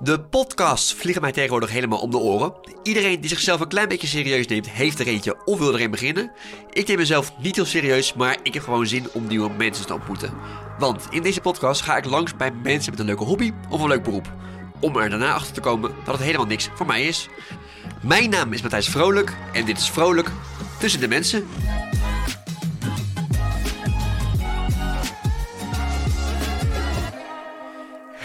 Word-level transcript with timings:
De 0.00 0.20
podcasts 0.20 0.94
vliegen 0.94 1.22
mij 1.22 1.32
tegenwoordig 1.32 1.70
helemaal 1.70 1.98
om 1.98 2.10
de 2.10 2.18
oren. 2.18 2.54
Iedereen 2.82 3.20
die 3.20 3.28
zichzelf 3.28 3.60
een 3.60 3.68
klein 3.68 3.88
beetje 3.88 4.06
serieus 4.06 4.46
neemt, 4.46 4.70
heeft 4.70 4.98
er 4.98 5.06
eentje 5.06 5.44
of 5.44 5.58
wil 5.58 5.74
erin 5.74 5.90
beginnen. 5.90 6.32
Ik 6.72 6.86
neem 6.86 6.96
mezelf 6.96 7.32
niet 7.38 7.56
heel 7.56 7.64
serieus, 7.64 8.14
maar 8.14 8.36
ik 8.42 8.54
heb 8.54 8.62
gewoon 8.62 8.86
zin 8.86 9.06
om 9.12 9.26
nieuwe 9.26 9.50
mensen 9.50 9.86
te 9.86 9.94
ontmoeten. 9.94 10.32
Want 10.78 11.06
in 11.10 11.22
deze 11.22 11.40
podcast 11.40 11.80
ga 11.80 11.96
ik 11.96 12.04
langs 12.04 12.36
bij 12.36 12.52
mensen 12.52 12.90
met 12.90 13.00
een 13.00 13.06
leuke 13.06 13.24
hobby 13.24 13.52
of 13.68 13.80
een 13.80 13.88
leuk 13.88 14.02
beroep. 14.02 14.32
Om 14.80 14.96
er 14.96 15.10
daarna 15.10 15.32
achter 15.32 15.54
te 15.54 15.60
komen 15.60 15.94
dat 16.04 16.14
het 16.14 16.24
helemaal 16.24 16.46
niks 16.46 16.68
voor 16.74 16.86
mij 16.86 17.06
is. 17.06 17.28
Mijn 18.02 18.30
naam 18.30 18.52
is 18.52 18.62
Matthijs 18.62 18.88
Vrolijk 18.88 19.36
en 19.52 19.64
dit 19.64 19.78
is 19.78 19.90
Vrolijk 19.90 20.30
tussen 20.78 21.00
de 21.00 21.08
mensen. 21.08 21.48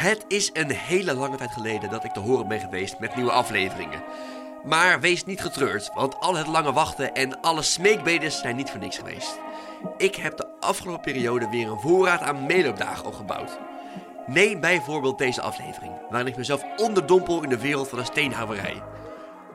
Het 0.03 0.25
is 0.27 0.49
een 0.53 0.71
hele 0.71 1.13
lange 1.13 1.37
tijd 1.37 1.51
geleden 1.51 1.89
dat 1.89 2.03
ik 2.03 2.11
te 2.11 2.19
horen 2.19 2.47
ben 2.47 2.59
geweest 2.59 2.99
met 2.99 3.15
nieuwe 3.15 3.31
afleveringen. 3.31 4.03
Maar 4.63 4.99
wees 4.99 5.25
niet 5.25 5.41
getreurd, 5.41 5.91
want 5.93 6.19
al 6.19 6.35
het 6.35 6.47
lange 6.47 6.73
wachten 6.73 7.13
en 7.13 7.41
alle 7.41 7.61
smeekbeden 7.61 8.31
zijn 8.31 8.55
niet 8.55 8.69
voor 8.69 8.79
niks 8.79 8.97
geweest. 8.97 9.39
Ik 9.97 10.15
heb 10.15 10.37
de 10.37 10.47
afgelopen 10.59 11.01
periode 11.01 11.49
weer 11.49 11.67
een 11.67 11.79
voorraad 11.79 12.21
aan 12.21 12.45
meeloopdagen 12.45 13.05
opgebouwd. 13.05 13.59
Neem 14.25 14.59
bijvoorbeeld 14.59 15.17
deze 15.17 15.41
aflevering, 15.41 15.93
waarin 16.09 16.31
ik 16.31 16.37
mezelf 16.37 16.63
onderdompel 16.77 17.43
in 17.43 17.49
de 17.49 17.59
wereld 17.59 17.89
van 17.89 17.97
de 17.97 18.05
steenhouwerij. 18.05 18.81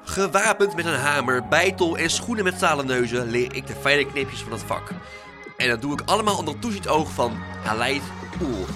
Gewapend 0.02 0.76
met 0.76 0.84
een 0.84 0.98
hamer, 0.98 1.48
bijtel 1.48 1.98
en 1.98 2.10
schoenen 2.10 2.44
met 2.44 2.54
stalen 2.54 2.86
neuzen 2.86 3.30
leer 3.30 3.54
ik 3.54 3.66
de 3.66 3.76
fijne 3.80 4.06
kneepjes 4.06 4.42
van 4.42 4.52
het 4.52 4.62
vak. 4.62 4.90
En 5.56 5.68
dat 5.68 5.80
doe 5.80 5.92
ik 5.92 6.02
allemaal 6.04 6.38
onder 6.38 6.58
toezicht 6.58 6.88
oog 6.88 7.10
van 7.10 7.42
Aleid 7.64 8.02
Oel. 8.42 8.66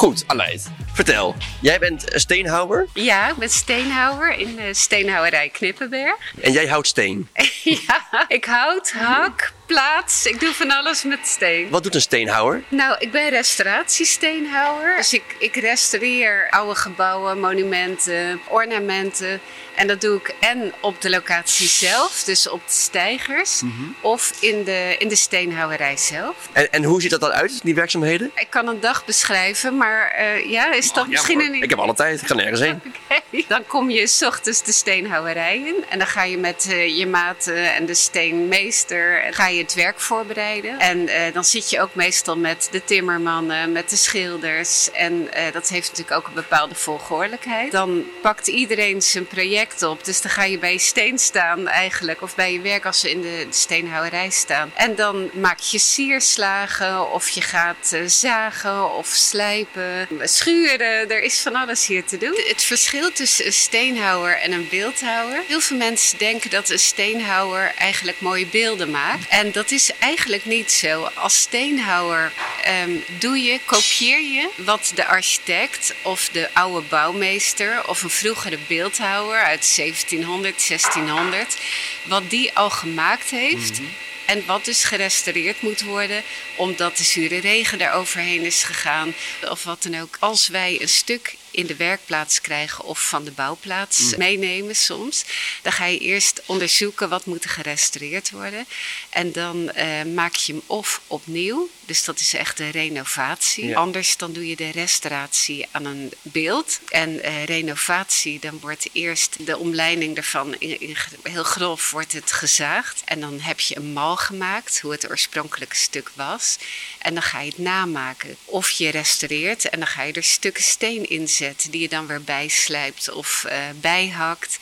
Goed, 0.00 0.24
Aleid. 0.26 0.70
Vertel. 0.92 1.34
Jij 1.60 1.78
bent 1.78 2.04
steenhouwer 2.06 2.86
Ja, 2.94 3.28
ik 3.28 3.34
ben 3.36 3.48
steenhouwer 3.48 4.38
in 4.38 4.56
de 4.56 4.74
steenhouwerij 4.74 5.48
Knippenberg. 5.48 6.16
en 6.40 6.52
jij 6.52 6.66
houdt 6.66 6.86
steen. 6.86 7.28
ja, 7.86 8.24
ik 8.28 8.44
hout, 8.44 8.92
hak, 8.92 9.52
plaats. 9.66 10.26
Ik 10.26 10.40
doe 10.40 10.52
van 10.52 10.70
alles 10.70 11.04
met 11.04 11.18
steen. 11.26 11.70
Wat 11.70 11.82
doet 11.82 11.94
een 11.94 12.00
steenhouwer? 12.00 12.62
Nou, 12.68 12.96
ik 12.98 13.10
ben 13.12 13.28
restauratiesteenhouwer. 13.28 14.96
Dus 14.96 15.12
ik, 15.12 15.36
ik 15.38 15.56
restaureer 15.56 16.46
oude 16.50 16.74
gebouwen, 16.74 17.40
monumenten, 17.40 18.40
ornamenten. 18.48 19.40
En 19.80 19.86
dat 19.86 20.00
doe 20.00 20.16
ik 20.16 20.34
en 20.40 20.72
op 20.80 21.00
de 21.00 21.10
locatie 21.10 21.68
zelf, 21.68 22.22
dus 22.24 22.48
op 22.48 22.60
de 22.66 22.72
stijgers, 22.72 23.62
of 24.00 24.32
in 24.40 24.64
de, 24.64 24.96
in 24.98 25.08
de 25.08 25.16
steenhouwerij 25.16 25.96
zelf. 25.96 26.48
En, 26.52 26.72
en 26.72 26.84
hoe 26.84 27.00
ziet 27.00 27.10
dat 27.10 27.20
dan 27.20 27.30
uit, 27.30 27.60
die 27.62 27.74
werkzaamheden? 27.74 28.30
Ik 28.34 28.46
kan 28.50 28.68
een 28.68 28.80
dag 28.80 29.04
beschrijven, 29.04 29.76
maar 29.76 30.10
eh, 30.10 30.50
ja, 30.50 30.72
is 30.72 30.92
dat 30.92 31.04
Ja, 31.04 31.10
misschien 31.10 31.40
een... 31.40 31.62
Ik 31.62 31.70
heb 31.70 31.78
alle 31.78 31.94
tijd, 31.94 32.20
ik 32.20 32.26
ga 32.26 32.34
nergens 32.34 32.60
heen. 32.60 32.80
Dan 33.48 33.66
kom 33.66 33.90
je 33.90 34.06
s 34.06 34.22
ochtends 34.22 34.62
de 34.62 34.72
steenhouwerij 34.72 35.56
in. 35.56 35.84
En 35.88 35.98
dan 35.98 36.06
ga 36.06 36.24
je 36.24 36.38
met 36.38 36.66
eh, 36.70 36.98
je 36.98 37.06
maten 37.06 37.74
en 37.74 37.86
de 37.86 37.94
steenmeester 37.94 39.22
ga 39.30 39.48
je 39.48 39.62
het 39.62 39.74
werk 39.74 40.00
voorbereiden. 40.00 40.78
En 40.78 41.08
eh, 41.08 41.32
dan 41.32 41.44
zit 41.44 41.70
je 41.70 41.80
ook 41.80 41.94
meestal 41.94 42.36
met 42.36 42.68
de 42.70 42.84
timmermannen, 42.84 43.72
met 43.72 43.90
de 43.90 43.96
schilders. 43.96 44.90
En 44.90 45.32
eh, 45.32 45.52
dat 45.52 45.68
heeft 45.68 45.88
natuurlijk 45.88 46.16
ook 46.16 46.26
een 46.26 46.34
bepaalde 46.34 46.74
volgordelijkheid. 46.74 47.72
Dan 47.72 48.04
pakt 48.22 48.46
iedereen 48.46 49.02
zijn 49.02 49.26
project 49.26 49.69
op. 49.82 50.04
Dus 50.04 50.20
dan 50.20 50.30
ga 50.30 50.44
je 50.44 50.58
bij 50.58 50.72
je 50.72 50.78
steen 50.78 51.18
staan 51.18 51.68
eigenlijk. 51.68 52.22
Of 52.22 52.34
bij 52.34 52.52
je 52.52 52.60
werk 52.60 52.86
als 52.86 53.00
ze 53.00 53.10
in 53.10 53.20
de 53.20 53.46
steenhouwerij 53.50 54.30
staan. 54.30 54.72
En 54.74 54.94
dan 54.94 55.30
maak 55.34 55.58
je 55.58 55.78
sierslagen 55.78 57.12
of 57.12 57.28
je 57.28 57.40
gaat 57.40 57.92
eh, 57.92 58.00
zagen 58.06 58.94
of 58.94 59.06
slijpen, 59.06 60.08
schuren. 60.22 61.10
Er 61.10 61.22
is 61.22 61.40
van 61.40 61.54
alles 61.54 61.86
hier 61.86 62.04
te 62.04 62.18
doen. 62.18 62.40
Het 62.46 62.62
verschil 62.62 63.12
tussen 63.12 63.46
een 63.46 63.52
steenhouwer 63.52 64.40
en 64.40 64.52
een 64.52 64.68
beeldhouwer. 64.68 65.42
Heel 65.46 65.60
veel 65.60 65.76
mensen 65.76 66.18
denken 66.18 66.50
dat 66.50 66.68
een 66.68 66.78
steenhouwer 66.78 67.72
eigenlijk 67.78 68.20
mooie 68.20 68.46
beelden 68.46 68.90
maakt. 68.90 69.28
En 69.28 69.52
dat 69.52 69.70
is 69.70 69.90
eigenlijk 69.98 70.44
niet 70.44 70.72
zo. 70.72 71.08
Als 71.14 71.40
steenhouwer 71.40 72.32
ehm, 72.62 72.90
doe 73.18 73.42
je, 73.42 73.60
kopieer 73.64 74.20
je 74.20 74.48
wat 74.56 74.92
de 74.94 75.06
architect 75.06 75.94
of 76.02 76.28
de 76.28 76.48
oude 76.52 76.86
bouwmeester 76.88 77.88
of 77.88 78.02
een 78.02 78.10
vroegere 78.10 78.58
beeldhouwer 78.68 79.42
uit 79.42 79.59
1700, 79.76 80.68
1600, 80.68 81.56
wat 82.04 82.30
die 82.30 82.52
al 82.54 82.70
gemaakt 82.70 83.30
heeft. 83.30 83.80
En 84.26 84.46
wat 84.46 84.64
dus 84.64 84.84
gerestaureerd 84.84 85.62
moet 85.62 85.80
worden, 85.80 86.22
omdat 86.56 86.96
de 86.96 87.04
zure 87.04 87.40
regen 87.40 87.80
er 87.80 87.92
overheen 87.92 88.44
is 88.44 88.62
gegaan. 88.62 89.14
Of 89.48 89.64
wat 89.64 89.82
dan 89.82 90.00
ook. 90.00 90.16
Als 90.20 90.48
wij 90.48 90.80
een 90.80 90.88
stuk 90.88 91.34
in 91.50 91.66
de 91.66 91.76
werkplaats 91.76 92.40
krijgen 92.40 92.84
of 92.84 93.08
van 93.08 93.24
de 93.24 93.30
bouwplaats 93.30 94.16
meenemen 94.16 94.76
soms, 94.76 95.24
dan 95.62 95.72
ga 95.72 95.84
je 95.84 95.98
eerst 95.98 96.42
onderzoeken 96.46 97.08
wat 97.08 97.24
moet 97.26 97.44
er 97.44 97.50
gerestaureerd 97.50 98.30
worden. 98.30 98.66
En 99.10 99.32
dan 99.32 99.70
eh, 99.70 100.02
maak 100.02 100.34
je 100.34 100.52
hem 100.52 100.62
of 100.66 101.00
opnieuw, 101.06 101.68
dus 101.86 102.04
dat 102.04 102.20
is 102.20 102.34
echt 102.34 102.60
een 102.60 102.70
renovatie. 102.70 103.66
Ja. 103.66 103.76
Anders 103.76 104.16
dan 104.16 104.32
doe 104.32 104.48
je 104.48 104.56
de 104.56 104.70
restauratie 104.70 105.66
aan 105.70 105.84
een 105.84 106.12
beeld. 106.22 106.80
En 106.88 107.22
eh, 107.22 107.44
renovatie, 107.44 108.38
dan 108.40 108.58
wordt 108.60 108.88
eerst 108.92 109.46
de 109.46 109.58
omleiding 109.58 110.16
ervan 110.16 110.54
in, 110.58 110.80
in- 110.80 110.96
heel 111.22 111.44
grof 111.44 111.90
wordt 111.90 112.12
het 112.12 112.32
gezaagd. 112.32 113.02
En 113.04 113.20
dan 113.20 113.40
heb 113.40 113.60
je 113.60 113.76
een 113.76 113.92
mal 113.92 114.16
gemaakt, 114.16 114.80
hoe 114.80 114.92
het 114.92 115.10
oorspronkelijke 115.10 115.76
stuk 115.76 116.10
was. 116.14 116.56
En 116.98 117.14
dan 117.14 117.22
ga 117.22 117.40
je 117.40 117.48
het 117.48 117.58
namaken. 117.58 118.36
Of 118.44 118.70
je 118.70 118.88
restaureert 118.90 119.68
en 119.68 119.78
dan 119.78 119.88
ga 119.88 120.02
je 120.02 120.12
er 120.12 120.22
stukken 120.24 120.62
steen 120.62 121.08
in 121.08 121.28
zetten 121.28 121.38
die 121.70 121.80
je 121.80 121.88
dan 121.88 122.06
weer 122.06 122.22
bijslijpt 122.22 123.10
of 123.10 123.44
eh, 123.44 123.58
bijhakt. 123.74 124.58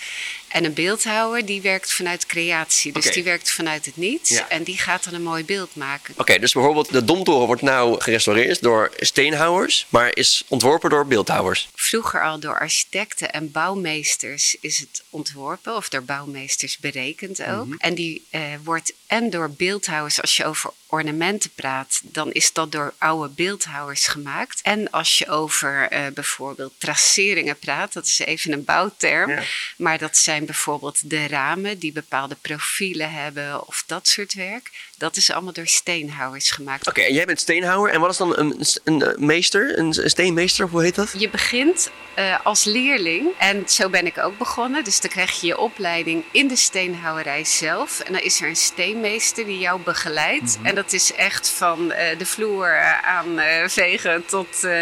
En 0.48 0.64
een 0.64 0.72
beeldhouwer 0.74 1.46
die 1.46 1.62
werkt 1.62 1.92
vanuit 1.92 2.26
creatie. 2.26 2.92
Dus 2.92 3.12
die 3.12 3.24
werkt 3.24 3.50
vanuit 3.50 3.86
het 3.86 3.96
niets. 3.96 4.30
Ja. 4.30 4.48
En 4.48 4.62
die 4.62 4.78
gaat 4.78 5.04
dan 5.04 5.14
een 5.14 5.22
mooi 5.22 5.44
beeld 5.44 5.74
maken. 5.74 6.14
Oké, 6.16 6.38
dus 6.38 6.52
bijvoorbeeld 6.52 6.92
de 6.92 7.04
Domtoren 7.04 7.46
wordt 7.46 7.62
nou 7.62 8.00
gerestaureerd 8.00 8.62
door 8.62 8.92
steenhouwers, 8.96 9.86
maar 9.88 10.16
is 10.16 10.44
ontworpen 10.48 10.90
door 10.90 11.06
beeldhouwers. 11.06 11.68
Vroeger 11.74 12.22
al 12.24 12.40
door 12.40 12.58
architecten 12.58 13.32
en 13.32 13.50
bouwmeesters 13.50 14.56
is 14.60 14.78
het 14.78 15.02
ontworpen, 15.10 15.76
of 15.76 15.88
door 15.88 16.02
bouwmeesters 16.02 16.78
berekend 16.78 17.42
ook. 17.42 17.74
En 17.78 17.94
die 17.94 18.26
eh, 18.30 18.42
wordt 18.64 18.92
en 19.06 19.30
door 19.30 19.50
beeldhouwers, 19.50 20.20
als 20.20 20.36
je 20.36 20.44
over 20.44 20.70
ornamenten 20.86 21.50
praat, 21.54 22.00
dan 22.04 22.32
is 22.32 22.52
dat 22.52 22.72
door 22.72 22.94
oude 22.98 23.28
beeldhouwers 23.34 24.06
gemaakt. 24.06 24.60
En 24.62 24.90
als 24.90 25.18
je 25.18 25.28
over 25.28 25.88
eh, 25.88 26.06
bijvoorbeeld 26.14 26.72
traceringen 26.78 27.58
praat, 27.58 27.92
dat 27.92 28.04
is 28.04 28.18
even 28.18 28.52
een 28.52 28.64
bouwterm, 28.64 29.30
Ja. 29.30 29.42
maar 29.76 29.98
dat 29.98 30.16
zijn 30.16 30.37
bijvoorbeeld 30.44 31.10
de 31.10 31.26
ramen 31.26 31.78
die 31.78 31.92
bepaalde 31.92 32.36
profielen 32.40 33.12
hebben 33.12 33.66
of 33.66 33.84
dat 33.86 34.08
soort 34.08 34.34
werk. 34.34 34.87
Dat 34.98 35.16
is 35.16 35.30
allemaal 35.30 35.52
door 35.52 35.66
steenhouwers 35.66 36.50
gemaakt. 36.50 36.88
Oké, 36.88 37.00
en 37.00 37.14
jij 37.14 37.24
bent 37.24 37.40
steenhouwer 37.40 37.92
en 37.92 38.00
wat 38.00 38.10
is 38.10 38.16
dan 38.16 38.38
een, 38.38 38.64
een, 38.84 39.14
meester, 39.16 39.78
een, 39.78 40.02
een 40.02 40.10
steenmeester, 40.10 40.64
of 40.64 40.70
hoe 40.70 40.82
heet 40.82 40.94
dat? 40.94 41.14
Je 41.16 41.30
begint 41.30 41.90
eh, 42.18 42.38
als 42.42 42.64
leerling 42.64 43.28
en 43.38 43.68
zo 43.68 43.88
ben 43.88 44.06
ik 44.06 44.18
ook 44.18 44.38
begonnen. 44.38 44.84
Dus 44.84 45.00
dan 45.00 45.10
krijg 45.10 45.40
je 45.40 45.46
je 45.46 45.58
opleiding 45.58 46.24
in 46.30 46.48
de 46.48 46.56
steenhouwerij 46.56 47.44
zelf. 47.44 48.00
En 48.00 48.12
dan 48.12 48.22
is 48.22 48.40
er 48.40 48.48
een 48.48 48.56
steenmeester 48.56 49.44
die 49.44 49.58
jou 49.58 49.80
begeleidt. 49.80 50.58
En 50.62 50.74
dat 50.74 50.92
is 50.92 51.12
echt 51.12 51.48
van 51.48 51.92
eh, 51.92 52.18
de 52.18 52.26
vloer 52.26 52.76
eh, 52.76 53.08
aanvegen 53.08 54.26
tot, 54.26 54.64
eh, 54.64 54.80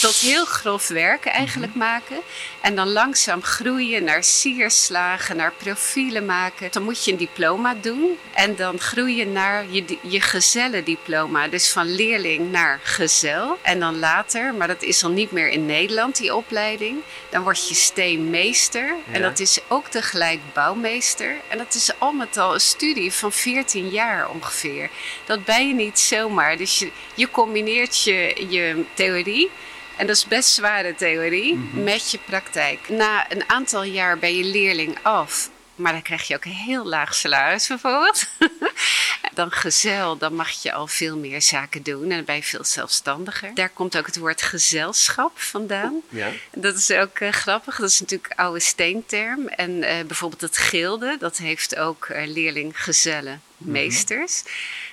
tot 0.00 0.14
heel 0.14 0.44
grof 0.44 0.88
werk 0.88 1.24
eigenlijk 1.24 1.74
maken. 1.74 2.16
En 2.60 2.74
dan 2.74 2.92
langzaam 2.92 3.42
groeien 3.42 4.04
naar 4.04 4.24
sierslagen, 4.24 5.36
naar 5.36 5.52
profielen 5.56 6.26
maken. 6.26 6.68
Dan 6.70 6.82
moet 6.82 7.04
je 7.04 7.10
een 7.10 7.18
diploma 7.18 7.74
doen 7.74 8.18
en 8.34 8.56
dan 8.56 8.78
groeien 8.78 9.32
naar 9.32 9.55
je, 9.70 9.98
je 10.02 10.20
gezellendiploma. 10.20 11.48
Dus 11.48 11.72
van 11.72 11.94
leerling 11.94 12.50
naar 12.50 12.80
gezel. 12.82 13.58
En 13.62 13.80
dan 13.80 13.98
later, 13.98 14.54
maar 14.54 14.66
dat 14.66 14.82
is 14.82 14.98
dan 14.98 15.14
niet 15.14 15.30
meer 15.30 15.48
in 15.48 15.66
Nederland, 15.66 16.16
die 16.16 16.34
opleiding. 16.34 16.98
Dan 17.30 17.42
word 17.42 17.68
je 17.68 17.74
steenmeester. 17.74 18.94
En 19.12 19.22
dat 19.22 19.40
is 19.40 19.58
ook 19.68 19.88
tegelijk 19.88 20.40
bouwmeester. 20.52 21.36
En 21.48 21.58
dat 21.58 21.74
is 21.74 21.90
al 21.98 22.12
met 22.12 22.36
al 22.36 22.54
een 22.54 22.60
studie 22.60 23.12
van 23.12 23.32
14 23.32 23.88
jaar 23.88 24.30
ongeveer. 24.30 24.90
Dat 25.24 25.44
ben 25.44 25.68
je 25.68 25.74
niet 25.74 25.98
zomaar. 25.98 26.56
Dus 26.56 26.78
je, 26.78 26.90
je 27.14 27.30
combineert 27.30 28.02
je, 28.02 28.46
je 28.48 28.84
theorie. 28.94 29.50
En 29.96 30.06
dat 30.06 30.16
is 30.16 30.26
best 30.26 30.48
zware 30.48 30.94
theorie 30.94 31.58
met 31.72 32.10
je 32.10 32.18
praktijk. 32.24 32.88
Na 32.88 33.32
een 33.32 33.48
aantal 33.48 33.82
jaar 33.82 34.18
ben 34.18 34.36
je 34.36 34.44
leerling 34.44 34.98
af. 35.02 35.50
Maar 35.76 35.92
dan 35.92 36.02
krijg 36.02 36.26
je 36.26 36.34
ook 36.34 36.44
een 36.44 36.50
heel 36.50 36.86
laag 36.86 37.14
salaris 37.14 37.66
bijvoorbeeld. 37.66 38.26
dan 39.34 39.50
gezel, 39.50 40.16
dan 40.16 40.34
mag 40.34 40.50
je 40.62 40.72
al 40.72 40.86
veel 40.86 41.16
meer 41.16 41.42
zaken 41.42 41.82
doen 41.82 42.02
en 42.02 42.08
dan 42.08 42.24
ben 42.24 42.36
je 42.36 42.42
veel 42.42 42.64
zelfstandiger. 42.64 43.54
Daar 43.54 43.68
komt 43.68 43.96
ook 43.96 44.06
het 44.06 44.16
woord 44.16 44.42
gezelschap 44.42 45.38
vandaan. 45.40 46.00
Ja. 46.08 46.30
Dat 46.54 46.76
is 46.76 46.90
ook 46.90 47.18
eh, 47.18 47.32
grappig. 47.32 47.76
Dat 47.76 47.90
is 47.90 48.00
natuurlijk 48.00 48.32
oude 48.36 48.60
steenterm. 48.60 49.48
En 49.48 49.82
eh, 49.82 50.04
bijvoorbeeld 50.04 50.40
het 50.40 50.56
gilde, 50.56 51.16
dat 51.18 51.36
heeft 51.36 51.76
ook 51.76 52.06
eh, 52.06 52.26
leerling 52.26 52.82
gezellen 52.82 53.42
meesters. 53.56 54.42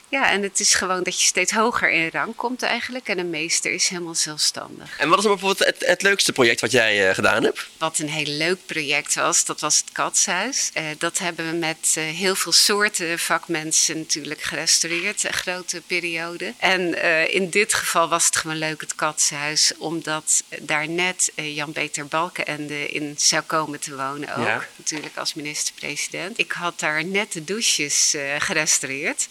Ja, 0.10 0.32
en 0.32 0.42
het 0.42 0.60
is 0.60 0.74
gewoon 0.74 1.04
dat 1.04 1.22
je 1.22 1.28
steeds 1.28 1.52
hoger 1.52 1.92
in 1.92 2.10
rang 2.12 2.36
komt 2.36 2.64
eigenlijk. 2.64 3.08
En 3.08 3.18
een 3.18 3.30
meester 3.30 3.72
is 3.72 3.88
helemaal 3.88 4.16
zelfstandig. 4.16 4.98
En 4.98 5.10
wat 5.10 5.18
is 5.18 5.26
bijvoorbeeld 5.26 5.66
het, 5.66 5.86
het 5.86 6.02
leukste 6.02 6.32
project 6.32 6.62
wat 6.62 6.72
jij 6.72 7.08
uh, 7.08 7.16
gedaan 7.16 7.44
hebt? 7.44 7.68
Wat 7.78 7.98
een 8.00 8.10
heel 8.10 8.34
leuk 8.38 8.66
project 8.66 9.16
was, 9.16 9.46
dat 9.46 9.60
was 9.60 9.78
het 9.78 9.92
Katshuis. 9.92 10.72
Uh, 10.78 10.84
dat 10.98 11.18
hebben 11.18 11.50
we 11.50 11.58
met 11.58 11.96
uh, 11.98 12.04
heel 12.04 12.36
veel 12.36 12.52
soorten 12.52 13.20
vakmensen 13.20 13.98
natuurlijk 13.98 14.42
gerestaureerd, 14.42 15.24
een 15.24 15.34
grote 15.34 15.82
periode. 15.88 16.54
En 16.58 17.02
in 17.32 17.50
dit 17.50 17.74
geval 17.74 18.10
was 18.10 18.26
het 18.26 18.36
gewoon 18.36 18.58
leuk, 18.58 18.82
het 18.82 18.96
Katshuis, 18.96 19.74
omdat 19.78 20.44
daar 20.60 20.90
net 20.90 21.32
Jan-Peter 21.36 22.06
Balkenende 22.06 22.88
in 22.88 23.16
zou 23.18 23.42
komen 23.42 23.80
te 23.80 23.96
wonen 23.96 24.36
ook. 24.36 24.46
Ja. 24.46 24.68
Natuurlijk 24.76 25.18
als 25.18 25.34
minister-president. 25.34 26.40
Ik 26.40 26.52
had 26.52 26.80
daar 26.80 27.06
net 27.06 27.32
de 27.32 27.44
douches 27.44 28.16
gerestaureerd. 28.54 29.28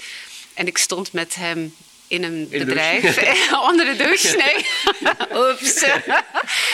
En 0.55 0.67
ik 0.67 0.79
stond 0.79 1.13
met 1.13 1.35
hem 1.35 1.75
in 2.09 2.23
een 2.23 2.49
bedrijf 2.49 3.19
onder 3.69 3.85
de 3.87 3.97
douche. 3.97 4.37
Nee, 4.37 4.67
oeps. 5.43 5.85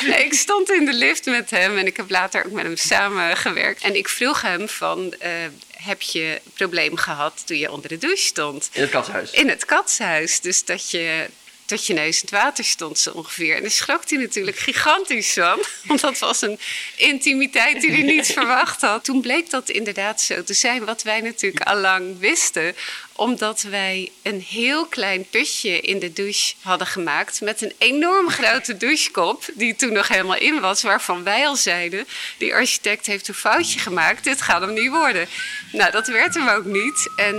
nee, 0.06 0.25
ik 0.25 0.35
stond 0.35 0.71
in 0.71 0.85
de 0.85 0.93
lift 0.93 1.25
met 1.25 1.50
hem 1.50 1.79
en 1.79 1.87
ik 1.87 1.97
heb 1.97 2.11
later 2.11 2.47
ook 2.47 2.53
met 2.53 2.65
hem 2.65 2.77
samengewerkt. 2.77 3.83
En 3.83 3.97
ik 3.97 4.09
vroeg 4.09 4.43
hem 4.43 4.69
van, 4.69 5.15
uh, 5.23 5.31
heb 5.77 6.03
je 6.03 6.41
probleem 6.55 6.97
gehad 6.97 7.43
toen 7.47 7.59
je 7.59 7.73
onder 7.73 7.89
de 7.89 7.99
douche 7.99 8.25
stond? 8.25 8.69
In 8.73 8.81
het 8.81 8.91
katshuis? 8.91 9.31
In 9.31 9.49
het 9.49 9.65
katshuis. 9.65 10.41
Dus 10.41 10.65
dat 10.65 10.91
je 10.91 11.27
tot 11.69 11.87
je 11.87 11.93
neus 11.93 12.15
in 12.15 12.20
het 12.20 12.31
water 12.31 12.65
stond 12.65 12.99
zo 12.99 13.11
ongeveer. 13.11 13.56
En 13.56 13.62
daar 13.62 13.70
schrok 13.70 14.03
hij 14.09 14.19
natuurlijk 14.19 14.59
gigantisch 14.59 15.32
van. 15.32 15.65
Want 15.82 16.00
dat 16.00 16.19
was 16.19 16.43
een 16.43 16.59
intimiteit 16.97 17.81
die 17.81 17.91
hij 17.91 18.03
niet 18.03 18.26
verwacht 18.38 18.81
had. 18.81 19.05
Toen 19.05 19.20
bleek 19.20 19.50
dat 19.50 19.69
inderdaad 19.69 20.20
zo 20.20 20.43
te 20.43 20.55
zijn, 20.55 20.85
wat 20.85 21.03
wij 21.03 21.20
natuurlijk 21.20 21.67
al 21.67 21.76
lang 21.76 22.19
wisten 22.19 22.75
omdat 23.19 23.62
wij 23.62 24.12
een 24.23 24.41
heel 24.49 24.87
klein 24.87 25.26
putje 25.31 25.81
in 25.81 25.99
de 25.99 26.12
douche 26.12 26.55
hadden 26.62 26.87
gemaakt 26.87 27.41
met 27.41 27.62
een 27.62 27.73
enorm 27.79 28.31
grote 28.31 28.76
douchekop, 28.76 29.44
die 29.55 29.76
toen 29.76 29.93
nog 29.93 30.09
helemaal 30.09 30.37
in 30.37 30.61
was, 30.61 30.82
waarvan 30.82 31.23
wij 31.23 31.47
al 31.47 31.56
zeiden: 31.56 32.06
die 32.38 32.55
architect 32.55 33.06
heeft 33.06 33.29
een 33.29 33.35
foutje 33.35 33.79
gemaakt, 33.79 34.25
dit 34.25 34.43
gaat 34.43 34.61
hem 34.61 34.73
niet 34.73 34.91
worden. 34.91 35.26
Nou, 35.73 35.91
dat 35.91 36.06
werd 36.06 36.35
hem 36.35 36.49
ook 36.49 36.65
niet. 36.65 37.11
En 37.17 37.35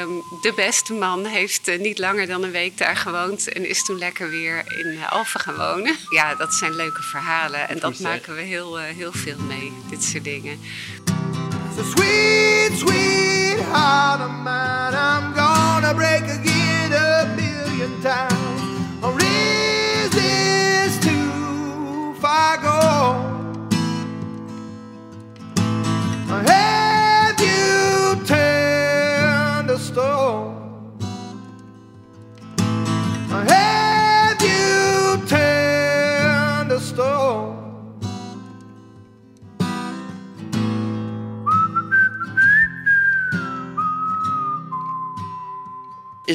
um, 0.00 0.22
de 0.42 0.52
beste 0.56 0.92
man 0.92 1.24
heeft 1.24 1.68
uh, 1.68 1.78
niet 1.78 1.98
langer 1.98 2.26
dan 2.26 2.42
een 2.42 2.50
week 2.50 2.78
daar 2.78 2.96
gewoond 2.96 3.52
en 3.52 3.68
is 3.68 3.84
toen 3.84 3.98
lekker 3.98 4.30
weer 4.30 4.64
in 4.78 4.86
uh, 4.86 5.12
Alphen 5.12 5.40
gaan 5.40 5.56
wonen. 5.56 5.96
Ja, 6.10 6.34
dat 6.34 6.54
zijn 6.54 6.74
leuke 6.74 7.02
verhalen 7.02 7.68
en 7.68 7.78
dat 7.78 7.98
maken 7.98 8.34
we 8.34 8.42
heel, 8.42 8.80
uh, 8.80 8.84
heel 8.84 9.12
veel 9.12 9.38
mee, 9.38 9.72
dit 9.90 10.04
soort 10.04 10.24
dingen. 10.24 10.60
So 11.76 11.82
sweet, 11.96 12.78
sweet 12.78 13.58
heart 13.72 14.20
of 14.20 14.30
mine, 14.30 14.63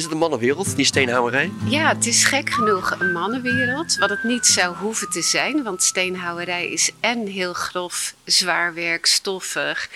Is 0.00 0.06
het 0.06 0.14
een 0.14 0.20
mannenwereld, 0.20 0.76
die 0.76 0.84
steenhouwerij? 0.84 1.50
Ja, 1.64 1.88
het 1.88 2.06
is 2.06 2.24
gek 2.24 2.50
genoeg 2.50 2.96
een 2.98 3.12
mannenwereld. 3.12 3.96
Wat 3.98 4.10
het 4.10 4.22
niet 4.22 4.46
zou 4.46 4.76
hoeven 4.76 5.10
te 5.10 5.22
zijn. 5.22 5.62
Want 5.62 5.82
steenhouwerij 5.82 6.68
is 6.68 6.90
en 7.00 7.26
heel 7.26 7.52
grof, 7.52 8.14
zwaar 8.24 8.74
werk, 8.74 9.06
stoffig 9.06 9.88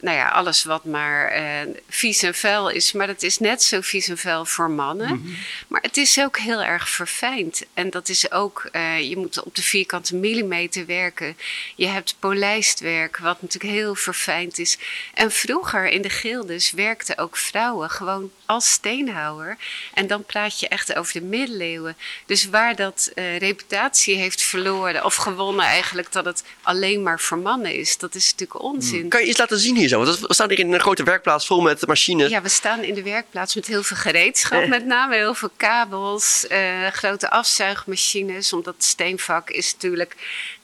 nou 0.00 0.16
ja, 0.16 0.28
alles 0.28 0.64
wat 0.64 0.84
maar 0.84 1.36
uh, 1.36 1.74
vies 1.88 2.22
en 2.22 2.34
vuil 2.34 2.68
is. 2.68 2.92
Maar 2.92 3.06
dat 3.06 3.22
is 3.22 3.38
net 3.38 3.62
zo 3.62 3.80
vies 3.80 4.08
en 4.08 4.18
vuil 4.18 4.44
voor 4.44 4.70
mannen. 4.70 5.08
Mm 5.08 5.22
-hmm. 5.24 5.36
Maar 5.68 5.80
het 5.82 5.96
is 5.96 6.20
ook 6.20 6.38
heel 6.38 6.62
erg 6.62 6.88
verfijnd. 6.88 7.62
En 7.74 7.90
dat 7.90 8.08
is 8.08 8.30
ook, 8.30 8.68
uh, 8.72 9.00
je 9.00 9.16
moet 9.16 9.44
op 9.44 9.54
de 9.54 9.62
vierkante 9.62 10.16
millimeter 10.16 10.86
werken. 10.86 11.36
Je 11.76 11.86
hebt 11.86 12.16
polijstwerk, 12.18 13.18
wat 13.18 13.42
natuurlijk 13.42 13.74
heel 13.74 13.94
verfijnd 13.94 14.58
is. 14.58 14.78
En 15.14 15.30
vroeger 15.30 15.88
in 15.88 16.02
de 16.02 16.10
gildes 16.10 16.70
werkten 16.70 17.18
ook 17.18 17.36
vrouwen 17.36 17.90
gewoon 17.90 18.30
als 18.46 18.72
steenhouwer. 18.72 19.56
En 19.94 20.06
dan 20.06 20.24
praat 20.24 20.60
je 20.60 20.68
echt 20.68 20.94
over 20.94 21.12
de 21.12 21.26
middeleeuwen. 21.26 21.96
Dus 22.26 22.48
waar 22.48 22.76
dat 22.76 23.10
uh, 23.14 23.38
reputatie 23.38 24.16
heeft 24.16 24.42
verloren, 24.42 25.04
of 25.04 25.14
gewonnen 25.14 25.64
eigenlijk, 25.64 26.12
dat 26.12 26.24
het 26.24 26.44
alleen 26.62 27.02
maar 27.02 27.20
voor 27.20 27.38
mannen 27.38 27.74
is, 27.74 27.98
dat 27.98 28.14
is 28.14 28.30
natuurlijk 28.30 28.62
onzin. 28.62 29.02
Mm. 29.02 29.08
Kan 29.08 29.20
je 29.20 29.26
iets 29.26 29.38
laten 29.38 29.58
zien 29.58 29.76
hier 29.76 29.87
zo? 29.88 30.04
Want 30.04 30.20
we 30.20 30.34
staan 30.34 30.48
hier 30.48 30.58
in 30.58 30.72
een 30.72 30.80
grote 30.80 31.02
werkplaats 31.02 31.46
vol 31.46 31.60
met 31.60 31.86
machines. 31.86 32.30
Ja, 32.30 32.42
we 32.42 32.48
staan 32.48 32.82
in 32.82 32.94
de 32.94 33.02
werkplaats 33.02 33.54
met 33.54 33.66
heel 33.66 33.82
veel 33.82 33.96
gereedschap, 33.96 34.62
eh. 34.62 34.68
met 34.68 34.84
name 34.84 35.14
heel 35.14 35.34
veel 35.34 35.50
kabels, 35.56 36.46
uh, 36.50 36.86
grote 36.86 37.30
afzuigmachines. 37.30 38.52
Omdat 38.52 38.74
steenvak 38.78 39.50
is 39.50 39.72
natuurlijk 39.72 40.16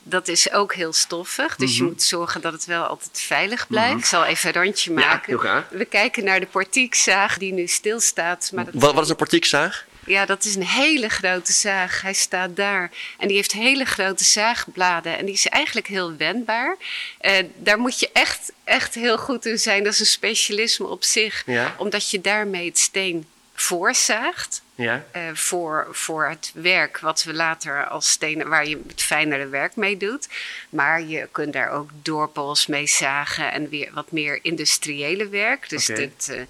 dat 0.06 0.28
is 0.28 0.52
ook 0.52 0.74
heel 0.74 0.92
stoffig. 0.92 1.56
Dus 1.56 1.70
mm 1.70 1.76
-hmm. 1.76 1.86
je 1.86 1.92
moet 1.92 2.02
zorgen 2.02 2.40
dat 2.40 2.52
het 2.52 2.64
wel 2.64 2.84
altijd 2.84 3.20
veilig 3.20 3.66
blijft. 3.66 3.86
Mm 3.86 3.92
-hmm. 3.92 4.02
Ik 4.02 4.06
zal 4.06 4.24
even 4.24 4.48
een 4.48 4.62
rondje 4.62 4.92
maken. 4.92 5.42
Ja, 5.42 5.66
we 5.70 5.84
kijken 5.84 6.24
naar 6.24 6.40
de 6.40 6.46
portiekzaag 6.46 7.38
die 7.38 7.52
nu 7.52 7.66
stilstaat. 7.66 8.50
Maar 8.54 8.64
dat 8.64 8.74
wat, 8.74 8.94
wat 8.94 9.04
is 9.04 9.10
een 9.10 9.16
portiekzaag? 9.16 9.84
Ja, 10.06 10.26
dat 10.26 10.44
is 10.44 10.54
een 10.54 10.66
hele 10.66 11.08
grote 11.08 11.52
zaag. 11.52 12.02
Hij 12.02 12.12
staat 12.12 12.56
daar. 12.56 12.90
En 13.18 13.28
die 13.28 13.36
heeft 13.36 13.52
hele 13.52 13.84
grote 13.84 14.24
zaagbladen. 14.24 15.18
En 15.18 15.24
die 15.24 15.34
is 15.34 15.46
eigenlijk 15.46 15.86
heel 15.86 16.16
wendbaar. 16.16 16.76
Uh, 17.20 17.32
daar 17.56 17.78
moet 17.78 18.00
je 18.00 18.10
echt, 18.12 18.52
echt 18.64 18.94
heel 18.94 19.18
goed 19.18 19.46
in 19.46 19.58
zijn. 19.58 19.84
Dat 19.84 19.92
is 19.92 20.00
een 20.00 20.06
specialisme 20.06 20.86
op 20.86 21.04
zich. 21.04 21.42
Ja. 21.46 21.74
Omdat 21.78 22.10
je 22.10 22.20
daarmee 22.20 22.66
het 22.66 22.78
steen 22.78 23.26
voorzaagt. 23.54 24.62
Ja. 24.76 25.04
Uh, 25.16 25.22
voor, 25.32 25.88
voor 25.90 26.28
het 26.28 26.50
werk 26.54 26.98
wat 26.98 27.22
we 27.22 27.34
later 27.34 27.88
als 27.88 28.10
stenen, 28.10 28.48
waar 28.48 28.68
je 28.68 28.80
het 28.86 29.02
fijnere 29.02 29.48
werk 29.48 29.76
mee 29.76 29.96
doet. 29.96 30.28
Maar 30.68 31.02
je 31.02 31.28
kunt 31.32 31.52
daar 31.52 31.70
ook 31.70 31.90
doorpols 32.02 32.66
mee 32.66 32.86
zagen 32.86 33.52
en 33.52 33.68
weer 33.68 33.90
wat 33.92 34.10
meer 34.10 34.38
industriële 34.42 35.28
werk. 35.28 35.68
Dus 35.68 35.86
dit, 35.86 36.28
uh, 36.30 36.40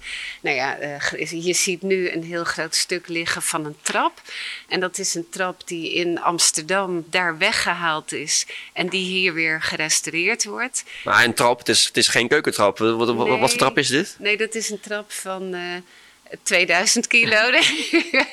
nou 0.41 0.55
ja, 0.55 0.79
uh, 0.79 1.43
je 1.43 1.53
ziet 1.53 1.81
nu 1.81 2.09
een 2.09 2.23
heel 2.23 2.43
groot 2.43 2.75
stuk 2.75 3.07
liggen 3.07 3.41
van 3.41 3.65
een 3.65 3.77
trap. 3.81 4.21
En 4.67 4.79
dat 4.79 4.97
is 4.97 5.15
een 5.15 5.29
trap 5.29 5.67
die 5.67 5.93
in 5.93 6.21
Amsterdam 6.21 7.05
daar 7.09 7.37
weggehaald 7.37 8.11
is 8.11 8.45
en 8.73 8.89
die 8.89 9.05
hier 9.05 9.33
weer 9.33 9.61
gerestaureerd 9.61 10.45
wordt. 10.45 10.83
Maar 11.03 11.23
een 11.23 11.33
trap, 11.33 11.59
het 11.59 11.69
is, 11.69 11.85
het 11.85 11.97
is 11.97 12.07
geen 12.07 12.27
keukentrap. 12.27 12.77
Wat, 12.77 12.95
wat, 12.95 13.27
Nee. 13.27 13.39
wat 13.39 13.49
voor 13.49 13.59
trap 13.59 13.77
is 13.77 13.87
dit? 13.87 14.15
Nee, 14.19 14.37
dat 14.37 14.55
is 14.55 14.69
een 14.69 14.79
trap 14.79 15.11
van 15.11 15.53
eh 15.53 15.61
2000 16.43 17.07
kilo. 17.07 17.37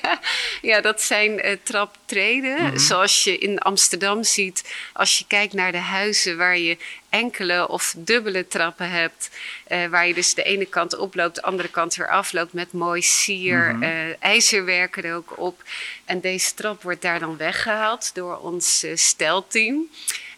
ja, 0.71 0.81
dat 0.81 1.03
zijn 1.03 1.41
eh, 1.41 1.57
traptreden. 1.63 2.63
Mhm. 2.63 2.79
Zoals 2.79 3.25
je 3.25 3.39
in 3.39 3.59
Amsterdam 3.59 4.23
ziet 4.25 4.75
als 4.93 5.19
je 5.19 5.25
kijkt 5.29 5.53
naar 5.53 5.73
de 5.73 5.79
huizen 5.79 6.37
waar 6.37 6.59
je 6.59 6.77
enkele 7.11 7.69
of 7.69 7.95
dubbele 7.97 8.47
trappen 8.49 8.91
hebt. 8.91 9.31
eh, 9.67 9.87
waar 9.87 10.07
je 10.07 10.15
dus 10.15 10.35
de 10.35 10.43
ene 10.43 10.65
kant 10.67 10.97
oploopt, 10.97 11.35
de 11.35 11.43
andere 11.43 11.69
kant 11.69 11.95
weer 11.95 12.09
afloopt 12.11 12.53
met 12.53 12.73
mooi 12.73 13.03
sier, 13.03 13.75
Mhm. 13.75 13.83
eh, 13.83 14.23
ijzerwerken 14.23 15.03
er 15.05 15.15
ook 15.15 15.39
op. 15.39 15.63
En 16.05 16.21
deze 16.21 16.55
trap 16.55 16.83
wordt 16.83 17.03
daar 17.03 17.19
dan 17.19 17.37
weggehaald 17.37 18.15
door 18.15 18.39
ons 18.39 18.85
stelteam. 18.95 19.89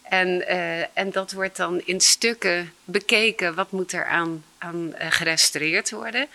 En, 0.08 0.46
eh, 0.48 0.98
en 0.98 1.10
dat 1.10 1.32
wordt 1.32 1.56
dan 1.56 1.80
in 1.84 2.00
stukken 2.00 2.72
bekeken. 2.84 3.54
Wat 3.54 3.70
moet 3.70 3.92
er 3.92 4.06
aan, 4.06 4.44
aan 4.58 4.94
eh, 4.94 5.06
gerestaureerd 5.10 5.90
worden? 5.90 6.28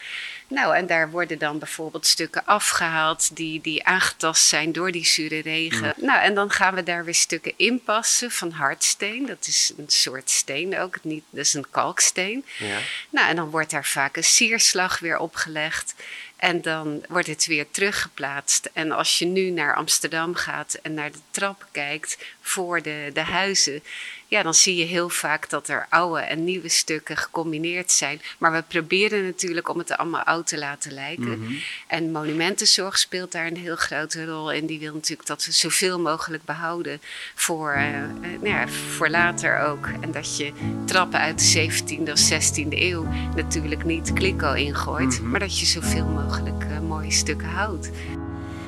Nou, 0.48 0.76
en 0.76 0.88
daar 0.88 1.10
worden 1.10 1.38
dan 1.38 1.60
bijvoorbeeld 1.60 2.06
stukken 2.06 2.46
afgehaald 2.46 3.36
die, 3.36 3.62
die 3.62 3.86
aangetast 3.86 4.48
zijn 4.48 4.72
door 4.72 4.92
die 4.92 5.06
zure 5.06 5.42
regen. 5.42 5.94
Nou, 5.98 6.22
en 6.22 6.34
dan 6.34 6.52
gaan 6.52 6.76
we 6.76 6.84
daar 6.84 7.06
weer 7.06 7.16
stukken 7.16 7.54
inpassen 7.58 8.32
van 8.32 8.52
hardsteen. 8.52 9.26
Dat 9.26 9.48
is 9.48 9.74
een 9.78 9.90
soort 9.90 10.30
steen 10.30 10.80
ook, 10.80 11.04
niet, 11.04 11.24
dat 11.30 11.46
is 11.46 11.54
een 11.54 11.70
kalksteen. 11.70 12.46
Ja. 12.58 12.78
Nou, 13.10 13.30
en 13.30 13.36
dan 13.36 13.50
wordt 13.50 13.72
daar 13.72 13.86
vaak 13.86 14.18
een 14.18 14.24
sierslag 14.24 15.00
weer 15.00 15.18
opgelegd. 15.18 15.96
En 16.40 16.62
dan 16.62 17.04
wordt 17.08 17.28
het 17.28 17.46
weer 17.46 17.72
teruggeplaatst. 17.72 18.70
En 18.74 18.92
als 18.92 19.20
je 19.20 19.26
nu 19.26 19.50
naar 19.50 19.76
Amsterdam 19.76 20.36
gaat 20.36 20.74
en 20.74 20.94
naar 20.94 21.12
de 21.12 21.20
trap 21.32 21.68
kijkt 21.72 22.18
voor 22.42 22.82
de, 22.82 23.10
de 23.14 23.22
huizen, 23.22 23.84
ja, 24.30 24.44
dan 24.44 24.54
zie 24.54 24.76
je 24.76 24.86
heel 24.86 25.10
vaak 25.10 25.50
dat 25.50 25.68
er 25.68 25.86
oude 25.90 26.20
en 26.20 26.44
nieuwe 26.44 26.70
stukken 26.70 27.18
gecombineerd 27.18 27.92
zijn. 27.92 28.22
Maar 28.38 28.52
we 28.52 28.64
proberen 28.68 29.26
natuurlijk 29.26 29.70
om 29.70 29.78
het 29.78 29.98
allemaal 29.98 30.24
oud 30.24 30.48
te 30.48 30.58
laten 30.58 30.92
lijken. 30.92 31.40
Mhm. 31.40 31.54
En 31.88 32.12
monumentenzorg 32.12 33.00
speelt 33.00 33.32
daar 33.32 33.48
een 33.48 33.58
heel 33.58 33.76
grote 33.76 34.26
rol 34.26 34.52
in. 34.52 34.66
Die 34.66 34.80
wil 34.80 34.94
natuurlijk 34.94 35.28
dat 35.28 35.46
we 35.46 35.52
zoveel 35.52 36.00
mogelijk 36.00 36.44
behouden 36.44 37.02
voor, 37.36 37.72
eh, 37.72 38.04
eh, 38.04 38.10
nou 38.22 38.48
ja, 38.48 38.68
voor 38.68 39.10
later 39.10 39.60
ook. 39.60 39.88
En 40.02 40.12
dat 40.12 40.38
je 40.38 40.52
trappen 40.86 41.20
uit 41.20 41.40
de 41.40 41.46
17e 41.46 42.12
of 42.12 42.20
16e 42.20 42.82
eeuw 42.82 43.08
natuurlijk 43.36 43.86
niet 43.86 44.14
kliko 44.14 44.54
ingooit. 44.54 45.20
Mhm. 45.20 45.30
Maar 45.30 45.40
dat 45.40 45.60
je 45.60 45.66
zoveel 45.66 46.06
mogelijk 46.06 46.64
eh, 46.64 46.80
mooie 46.80 47.12
stukken 47.12 47.50
houdt. 47.50 47.90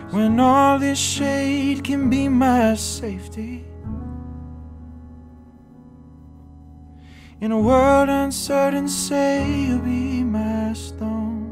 When 0.10 0.40
all 0.40 0.80
this 0.80 1.14
shade 1.14 1.82
can 1.82 2.10
be 2.10 2.30
my 2.30 2.76
safety. 2.76 3.71
In 7.42 7.52
a 7.52 7.60
world 7.60 8.08
uncertain, 8.08 8.88
say 8.88 9.62
you'll 9.62 9.80
be 9.80 10.24
my 10.24 10.74
stone. 10.74 11.51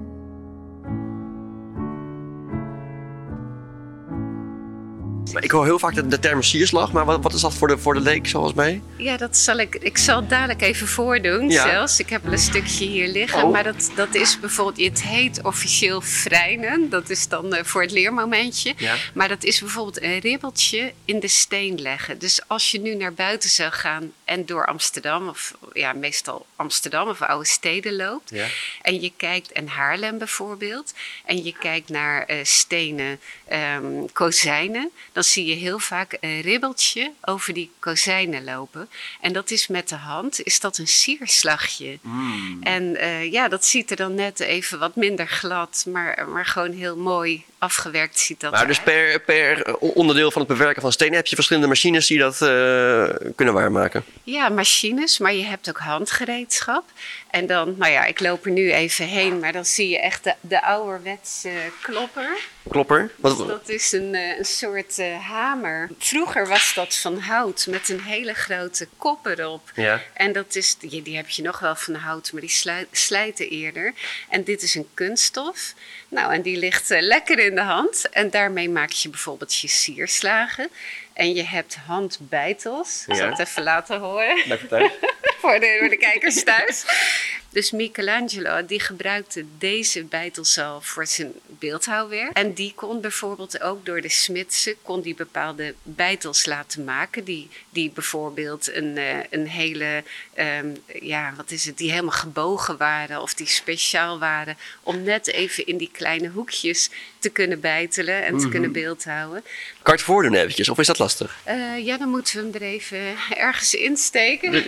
Ik 5.33 5.51
hoor 5.51 5.65
heel 5.65 5.79
vaak 5.79 5.95
de, 5.95 6.07
de 6.07 6.19
term 6.19 6.43
sierslag, 6.43 6.91
maar 6.91 7.05
wat, 7.05 7.23
wat 7.23 7.33
is 7.33 7.41
dat 7.41 7.53
voor 7.53 7.67
de, 7.67 7.77
voor 7.77 7.93
de 7.93 7.99
leek 7.99 8.27
zoals 8.27 8.53
mij? 8.53 8.81
Ja, 8.97 9.17
dat 9.17 9.37
zal 9.37 9.57
ik. 9.57 9.75
Ik 9.75 9.97
zal 9.97 10.15
het 10.19 10.29
dadelijk 10.29 10.61
even 10.61 10.87
voordoen 10.87 11.49
Ja. 11.49 11.69
zelfs. 11.69 11.99
Ik 11.99 12.09
heb 12.09 12.23
wel 12.23 12.31
een 12.31 12.37
stukje 12.37 12.85
hier 12.85 13.07
liggen. 13.07 13.43
Oh. 13.43 13.51
Maar 13.51 13.63
dat, 13.63 13.91
dat 13.95 14.15
is 14.15 14.39
bijvoorbeeld. 14.39 14.87
Het 14.87 15.03
heet 15.03 15.43
officieel 15.43 16.01
vrijnen. 16.01 16.89
Dat 16.89 17.09
is 17.09 17.27
dan 17.27 17.53
eh, 17.53 17.63
voor 17.63 17.81
het 17.81 17.91
leermomentje. 17.91 18.73
Ja. 18.77 18.95
Maar 19.13 19.27
dat 19.27 19.43
is 19.43 19.59
bijvoorbeeld 19.59 20.01
een 20.01 20.19
ribbeltje 20.19 20.93
in 21.05 21.19
de 21.19 21.27
steen 21.27 21.81
leggen. 21.81 22.19
Dus 22.19 22.41
als 22.47 22.71
je 22.71 22.79
nu 22.79 22.95
naar 22.95 23.13
buiten 23.13 23.49
zou 23.49 23.71
gaan 23.71 24.11
en 24.23 24.45
door 24.45 24.65
Amsterdam, 24.65 25.27
of 25.27 25.53
ja, 25.73 25.93
meestal 25.93 26.45
Amsterdam 26.55 27.07
of 27.07 27.21
oude 27.21 27.45
steden 27.47 27.95
loopt. 27.95 28.29
Ja. 28.29 28.45
En 28.81 29.01
je 29.01 29.11
kijkt, 29.17 29.51
en 29.51 29.67
Haarlem 29.67 30.17
bijvoorbeeld, 30.17 30.93
en 31.25 31.43
je 31.43 31.53
kijkt 31.59 31.89
naar 31.89 32.25
eh, 32.25 32.37
stenen 32.43 33.19
ehm, 33.47 33.83
kozijnen, 34.13 34.89
dan 35.11 35.18
zie 35.25 35.45
je 35.45 35.55
heel 35.55 35.79
vaak 35.79 36.17
een 36.19 36.41
ribbeltje 36.41 37.11
over 37.21 37.53
die 37.53 37.71
kozijnen 37.79 38.43
lopen. 38.43 38.89
En 39.21 39.33
dat 39.33 39.51
is 39.51 39.67
met 39.67 39.89
de 39.89 39.95
hand, 39.95 40.43
is 40.43 40.59
dat 40.59 40.77
een 40.77 40.87
sierslagje. 40.87 41.99
En 42.61 42.95
eh, 42.95 43.31
ja, 43.31 43.47
dat 43.47 43.65
ziet 43.65 43.91
er 43.91 43.97
dan 43.97 44.15
net 44.15 44.39
even 44.39 44.79
wat 44.79 44.95
minder 44.95 45.27
glad, 45.27 45.85
maar, 45.87 46.29
maar 46.29 46.45
gewoon 46.45 46.71
heel 46.71 46.97
mooi 46.97 47.45
afgewerkt 47.59 48.19
ziet 48.19 48.39
dat 48.39 48.51
Maar 48.51 48.67
dus 48.67 48.79
per, 48.79 49.19
per 49.19 49.75
onderdeel 49.77 50.31
van 50.31 50.41
het 50.41 50.49
bewerken 50.51 50.81
van 50.81 50.91
stenen 50.91 51.15
heb 51.15 51.25
je 51.27 51.35
verschillende 51.35 51.67
machines 51.67 52.07
die 52.07 52.19
dat 52.19 52.41
eh, 52.41 53.09
kunnen 53.35 53.53
waarmaken. 53.53 54.03
Ja, 54.23 54.49
machines, 54.49 55.17
maar 55.17 55.33
je 55.33 55.43
hebt 55.45 55.69
ook 55.69 55.77
handgereedschap. 55.77 56.83
En 57.29 57.47
dan, 57.47 57.75
nou 57.77 57.91
ja, 57.91 58.05
ik 58.05 58.19
loop 58.19 58.45
er 58.45 58.51
nu 58.51 58.71
even 58.71 59.05
heen, 59.05 59.39
maar 59.39 59.51
dan 59.51 59.65
zie 59.65 59.89
je 59.89 59.99
echt 59.99 60.23
de, 60.23 60.33
de 60.41 60.63
ouderwetse 60.63 61.49
klopper. 61.81 62.37
Klopper? 62.69 63.11
Wat, 63.15 63.37
Dat 63.47 63.69
is 63.69 63.91
een, 63.91 64.15
eh, 64.15 64.37
een 64.37 64.45
soort 64.45 64.97
eh, 64.99 65.19
hamer. 65.27 65.89
Vroeger 65.97 66.47
was 66.47 66.71
dat 66.75 66.95
van 66.95 67.19
hout 67.19 67.67
met 67.69 67.89
een 67.89 68.01
hele 68.01 68.33
grote 68.33 68.87
kop 68.97 69.25
erop. 69.25 69.71
Ja. 69.75 70.01
En 70.13 70.31
dat 70.33 70.55
is, 70.55 70.75
die, 70.77 71.01
die 71.01 71.15
heb 71.15 71.29
je 71.29 71.41
nog 71.41 71.59
wel 71.59 71.75
van 71.75 71.95
hout, 71.95 72.31
maar 72.31 72.41
die 72.41 72.49
sluit- 72.49 72.87
slijten 72.91 73.49
eerder. 73.49 73.93
En 74.29 74.43
dit 74.43 74.61
is 74.61 74.75
een 74.75 74.87
kunststof. 74.93 75.73
Nou, 76.09 76.33
en 76.33 76.41
die 76.41 76.57
ligt 76.57 76.89
lekker 76.89 77.39
in 77.39 77.48
de 77.55 77.61
hand. 77.61 78.09
En 78.09 78.29
daarmee 78.29 78.69
maak 78.69 78.91
je 78.91 79.09
bijvoorbeeld 79.09 79.55
je 79.59 79.67
sierslagen. 79.67 80.69
En 81.13 81.33
je 81.33 81.43
hebt 81.43 81.75
handbeitels. 81.75 83.03
Ik 83.07 83.15
zal 83.15 83.25
Ja. 83.25 83.29
het 83.31 83.39
even 83.47 83.63
laten 83.63 83.99
horen 83.99 84.37
de, 85.59 85.77
voor 85.79 85.89
de 85.89 85.97
kijkers 85.97 86.43
thuis. 86.43 86.85
Dus 87.51 87.71
Michelangelo 87.71 88.65
die 88.65 88.79
gebruikte 88.79 89.45
deze 89.57 90.03
bijtelzaal 90.03 90.81
voor 90.81 91.05
zijn 91.05 91.31
beeldhouwwerk. 91.45 92.37
En 92.37 92.53
die 92.53 92.73
kon 92.75 93.01
bijvoorbeeld 93.01 93.61
ook 93.61 93.85
door 93.85 94.01
de 94.01 94.09
smidsen 94.09 94.75
kon 94.81 95.01
die 95.01 95.15
bepaalde 95.15 95.73
bijtels 95.83 96.45
laten 96.45 96.83
maken. 96.83 97.23
Die, 97.23 97.49
die 97.69 97.91
bijvoorbeeld 97.91 98.73
een, 98.73 98.97
eh, 98.97 99.17
een 99.29 99.47
hele, 99.47 100.03
ehm, 100.33 100.75
ja 101.01 101.33
wat 101.37 101.51
is 101.51 101.65
het, 101.65 101.77
die 101.77 101.89
helemaal 101.89 102.11
gebogen 102.11 102.77
waren. 102.77 103.21
Of 103.21 103.33
die 103.33 103.47
speciaal 103.47 104.19
waren. 104.19 104.57
Om 104.83 105.03
net 105.03 105.27
even 105.27 105.65
in 105.65 105.77
die 105.77 105.89
kleine 105.91 106.29
hoekjes 106.29 106.89
te 107.19 107.29
kunnen 107.29 107.59
bijtelen 107.59 108.25
en 108.25 108.37
te 108.37 108.49
kunnen 108.49 108.71
beeldhouden. 108.71 109.43
Kan 109.81 109.93
je 109.93 109.99
het 109.99 110.01
voordoen 110.01 110.33
eventjes, 110.33 110.69
of 110.69 110.79
is 110.79 110.87
dat 110.87 110.99
lastig? 110.99 111.37
Eh, 111.43 111.85
ja, 111.85 111.97
dan 111.97 112.09
moeten 112.09 112.35
we 112.35 112.41
hem 112.41 112.53
er 112.53 112.61
even 112.61 112.99
ergens 113.29 113.73
insteken. 113.73 114.63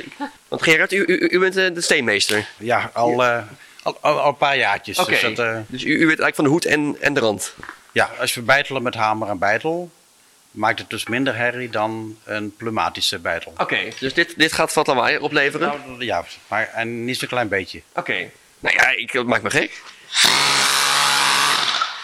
Want 0.48 0.64
Gerard, 0.64 0.92
u, 0.92 1.04
u, 1.08 1.28
u 1.32 1.40
bent 1.40 1.58
eh, 1.58 1.74
de 1.74 1.82
steenmeester. 1.82 2.48
Ja, 2.58 2.71
al, 2.94 3.24
eh, 3.24 3.44
al, 3.84 3.98
al, 4.02 4.20
al 4.20 4.28
een 4.28 4.38
paar 4.38 4.58
jaartjes. 4.58 5.00
Oké. 5.00 5.10
Dus 5.10 5.22
dat, 5.22 5.40
eh, 5.40 5.58
Dus 5.68 5.84
u, 5.84 5.88
u 5.90 5.98
weet 5.98 6.20
eigenlijk 6.20 6.36
van 6.36 6.44
de 6.44 6.50
hoed 6.50 6.66
en, 6.66 6.98
en 7.02 7.14
de 7.14 7.20
rand. 7.20 7.54
ja, 7.92 8.10
als 8.20 8.34
we 8.34 8.42
bijtelen 8.42 8.84
met 8.84 8.94
hamer 8.96 9.30
en 9.30 9.38
bijtel, 9.38 9.92
maakt 10.52 10.80
het 10.80 10.90
dus 10.90 11.06
minder 11.08 11.36
herrie 11.36 11.70
dan 11.70 12.18
een 12.24 12.56
pneumatische 12.56 13.20
bijtel. 13.20 13.54
Oké. 13.58 13.80
Dus 14.00 14.14
dit, 14.14 14.34
dit 14.38 14.52
gaat 14.54 14.74
wat 14.74 14.88
lawaai 14.88 15.18
opleveren? 15.18 15.68
Nou, 15.88 16.06
ja, 16.06 16.24
maar 16.48 16.70
en 16.74 17.06
niet 17.06 17.18
zo'n 17.18 17.28
klein 17.28 17.48
beetje. 17.48 17.82
Oké. 17.96 18.30
Nou 18.60 18.76
ja, 18.76 18.90
ik, 18.96 19.14
dat 19.14 19.26
maakt 19.26 19.44
me 19.44 19.50
gek. 19.50 19.82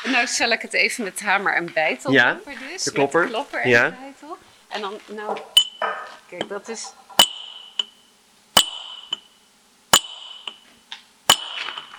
Nou 0.03 0.27
zal 0.27 0.49
ik 0.51 0.61
het 0.61 0.73
even 0.73 1.03
met 1.03 1.19
hamer 1.21 1.55
en 1.55 1.73
bijtel 1.73 2.11
Ja, 2.11 2.33
doen. 2.45 2.53
Dus, 2.71 2.83
de 2.83 2.91
klopper. 2.91 3.19
Met 3.21 3.29
de 3.29 3.35
klopper 3.35 3.59
en 3.61 3.69
Ja. 3.69 3.89
de 3.89 3.95
bijtel. 4.01 4.37
En 4.67 4.81
dan, 4.81 4.93
nou, 5.05 5.37
kijk, 6.29 6.49
dat 6.49 6.69
is... 6.69 6.91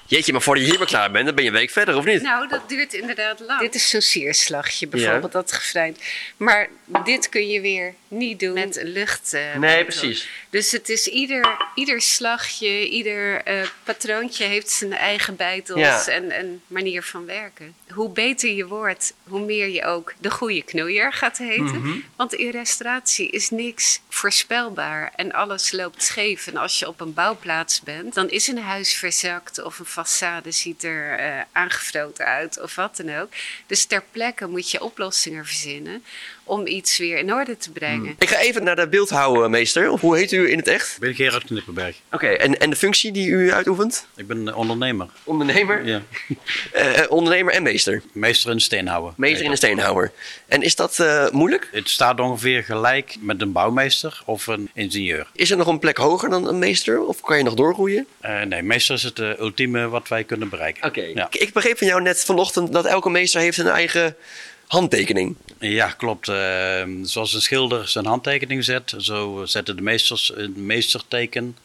Jeetje, 0.08 0.32
maar 0.32 0.42
voor 0.42 0.58
je 0.58 0.64
hiermee 0.64 0.86
klaar 0.86 1.10
bent, 1.10 1.26
dan 1.26 1.34
ben 1.34 1.44
je 1.44 1.50
een 1.50 1.56
week 1.56 1.70
verder, 1.70 1.96
of 1.96 2.04
niet? 2.04 2.22
Nou, 2.22 2.48
dat 2.48 2.68
duurt 2.68 2.92
inderdaad 2.92 3.40
lang. 3.40 3.60
Dit 3.60 3.74
is 3.74 3.88
zo'n 3.88 4.00
sierslagje 4.00 4.88
bijvoorbeeld, 4.88 5.32
dat 5.32 5.52
gevrijnd. 5.52 5.98
Maar 6.36 6.68
dit 7.04 7.28
kun 7.28 7.48
je 7.48 7.60
weer 7.60 7.94
niet 8.08 8.40
doen 8.40 8.52
met 8.52 8.76
een 8.76 8.86
lucht. 8.88 9.32
eh, 9.32 9.54
Nee, 9.56 9.84
precies. 9.84 10.28
Dus 10.50 10.72
het 10.72 10.88
is 10.88 11.06
ieder, 11.06 11.56
ieder 11.74 12.00
slagje, 12.02 12.88
ieder 12.88 13.42
eh, 13.42 13.66
patroontje 13.84 14.44
heeft 14.44 14.70
zijn 14.70 14.92
eigen 14.92 15.36
bijtels 15.36 15.80
Ja. 15.80 16.06
en 16.06 16.38
een 16.38 16.62
manier 16.66 17.02
van 17.02 17.26
werken. 17.26 17.74
Hoe 17.92 18.10
beter 18.10 18.50
je 18.50 18.66
wordt, 18.66 19.14
hoe 19.22 19.40
meer 19.40 19.68
je 19.68 19.84
ook 19.84 20.14
de 20.20 20.30
goede 20.30 20.62
knoeier 20.62 21.12
gaat 21.12 21.38
heten. 21.38 21.64
Mhm. 21.80 21.98
Want 22.16 22.34
in 22.34 22.50
restauratie 22.50 23.30
is 23.30 23.50
niks 23.50 24.00
voorspelbaar 24.08 25.12
en 25.16 25.32
alles 25.32 25.72
loopt 25.72 26.02
scheef. 26.02 26.46
En 26.46 26.56
als 26.56 26.78
je 26.78 26.88
op 26.88 27.00
een 27.00 27.14
bouwplaats 27.14 27.80
bent, 27.80 28.14
dan 28.14 28.28
is 28.30 28.46
een 28.48 28.58
huis 28.58 28.94
verzakt 28.94 29.62
of 29.62 29.78
een 29.78 29.86
façade 30.06 30.48
ziet 30.48 30.84
er 30.84 31.18
eh 31.18 31.40
aangevroten 31.52 32.24
uit 32.26 32.60
of 32.60 32.74
wat 32.74 32.96
dan 32.96 33.16
ook. 33.20 33.32
Dus 33.66 33.84
ter 33.84 34.02
plekke 34.10 34.46
moet 34.46 34.70
je 34.70 34.82
oplossingen 34.82 35.46
verzinnen 35.46 36.04
om 36.48 36.66
iets 36.66 36.98
weer 36.98 37.18
in 37.18 37.32
orde 37.32 37.56
te 37.56 37.70
brengen. 37.70 38.14
Ik 38.18 38.28
ga 38.28 38.38
even 38.38 38.64
naar 38.64 38.76
de 38.76 38.88
beeldhouwmeester. 38.88 39.90
Of 39.90 40.00
hoe 40.00 40.16
heet 40.16 40.32
u 40.32 40.50
in 40.50 40.58
het 40.58 40.68
echt? 40.68 40.94
Ik 40.94 41.00
ben 41.00 41.14
Gerard 41.14 41.44
Knippenberg. 41.44 41.96
Oké, 42.12 42.26
en, 42.26 42.60
en 42.60 42.70
de 42.70 42.76
functie 42.76 43.12
die 43.12 43.28
u 43.28 43.52
uitoefent? 43.52 44.06
Ik 44.16 44.26
ben 44.26 44.48
eh, 44.48 44.56
ondernemer. 44.56 45.06
Ondernemer? 45.24 45.86
Ja. 45.86 46.02
Eh, 46.72 46.98
eh, 46.98 47.10
ondernemer 47.10 47.54
en 47.54 47.62
meester. 47.62 48.02
Meester 48.12 48.50
in 48.50 48.60
steenhouwer. 48.60 49.12
Meester 49.16 49.44
in 49.44 49.50
een 49.50 49.56
steenhouwer. 49.56 50.12
En 50.46 50.62
is 50.62 50.76
dat 50.76 50.98
eh, 50.98 51.30
moeilijk? 51.30 51.68
Het 51.72 51.88
staat 51.88 52.20
ongeveer 52.20 52.64
gelijk 52.64 53.16
met 53.20 53.40
een 53.40 53.52
bouwmeester 53.52 54.22
of 54.24 54.46
een 54.46 54.70
ingenieur. 54.74 55.26
Is 55.32 55.50
er 55.50 55.56
nog 55.56 55.66
een 55.66 55.78
plek 55.78 55.96
hoger 55.96 56.30
dan 56.30 56.48
een 56.48 56.58
meester? 56.58 57.00
Of 57.00 57.20
kan 57.20 57.38
je 57.38 57.44
nog 57.44 57.54
doorgroeien? 57.54 58.06
Eh, 58.20 58.42
nee, 58.42 58.62
meester 58.62 58.94
is 58.94 59.02
het 59.02 59.18
ultieme 59.18 59.88
wat 59.88 60.08
wij 60.08 60.24
kunnen 60.24 60.48
bereiken. 60.48 60.84
Oké. 60.84 61.02
Ja. 61.02 61.26
Ik, 61.30 61.34
ik 61.34 61.52
begreep 61.52 61.78
van 61.78 61.86
jou 61.86 62.02
net 62.02 62.24
vanochtend 62.24 62.72
dat 62.72 62.84
elke 62.84 63.10
meester 63.10 63.40
heeft 63.40 63.58
een 63.58 63.66
eigen 63.66 64.16
handtekening. 64.68 65.36
Ja, 65.60 65.86
klopt. 65.88 66.28
Eh, 66.28 66.82
zoals 67.02 67.34
een 67.34 67.40
schilder 67.40 67.88
zijn 67.88 68.06
handtekening 68.06 68.64
zet, 68.64 68.94
zo 68.98 69.42
zetten 69.44 69.76
de 69.76 69.82
meesters 69.82 70.32
een 70.34 70.66
meesterteken 70.66 71.56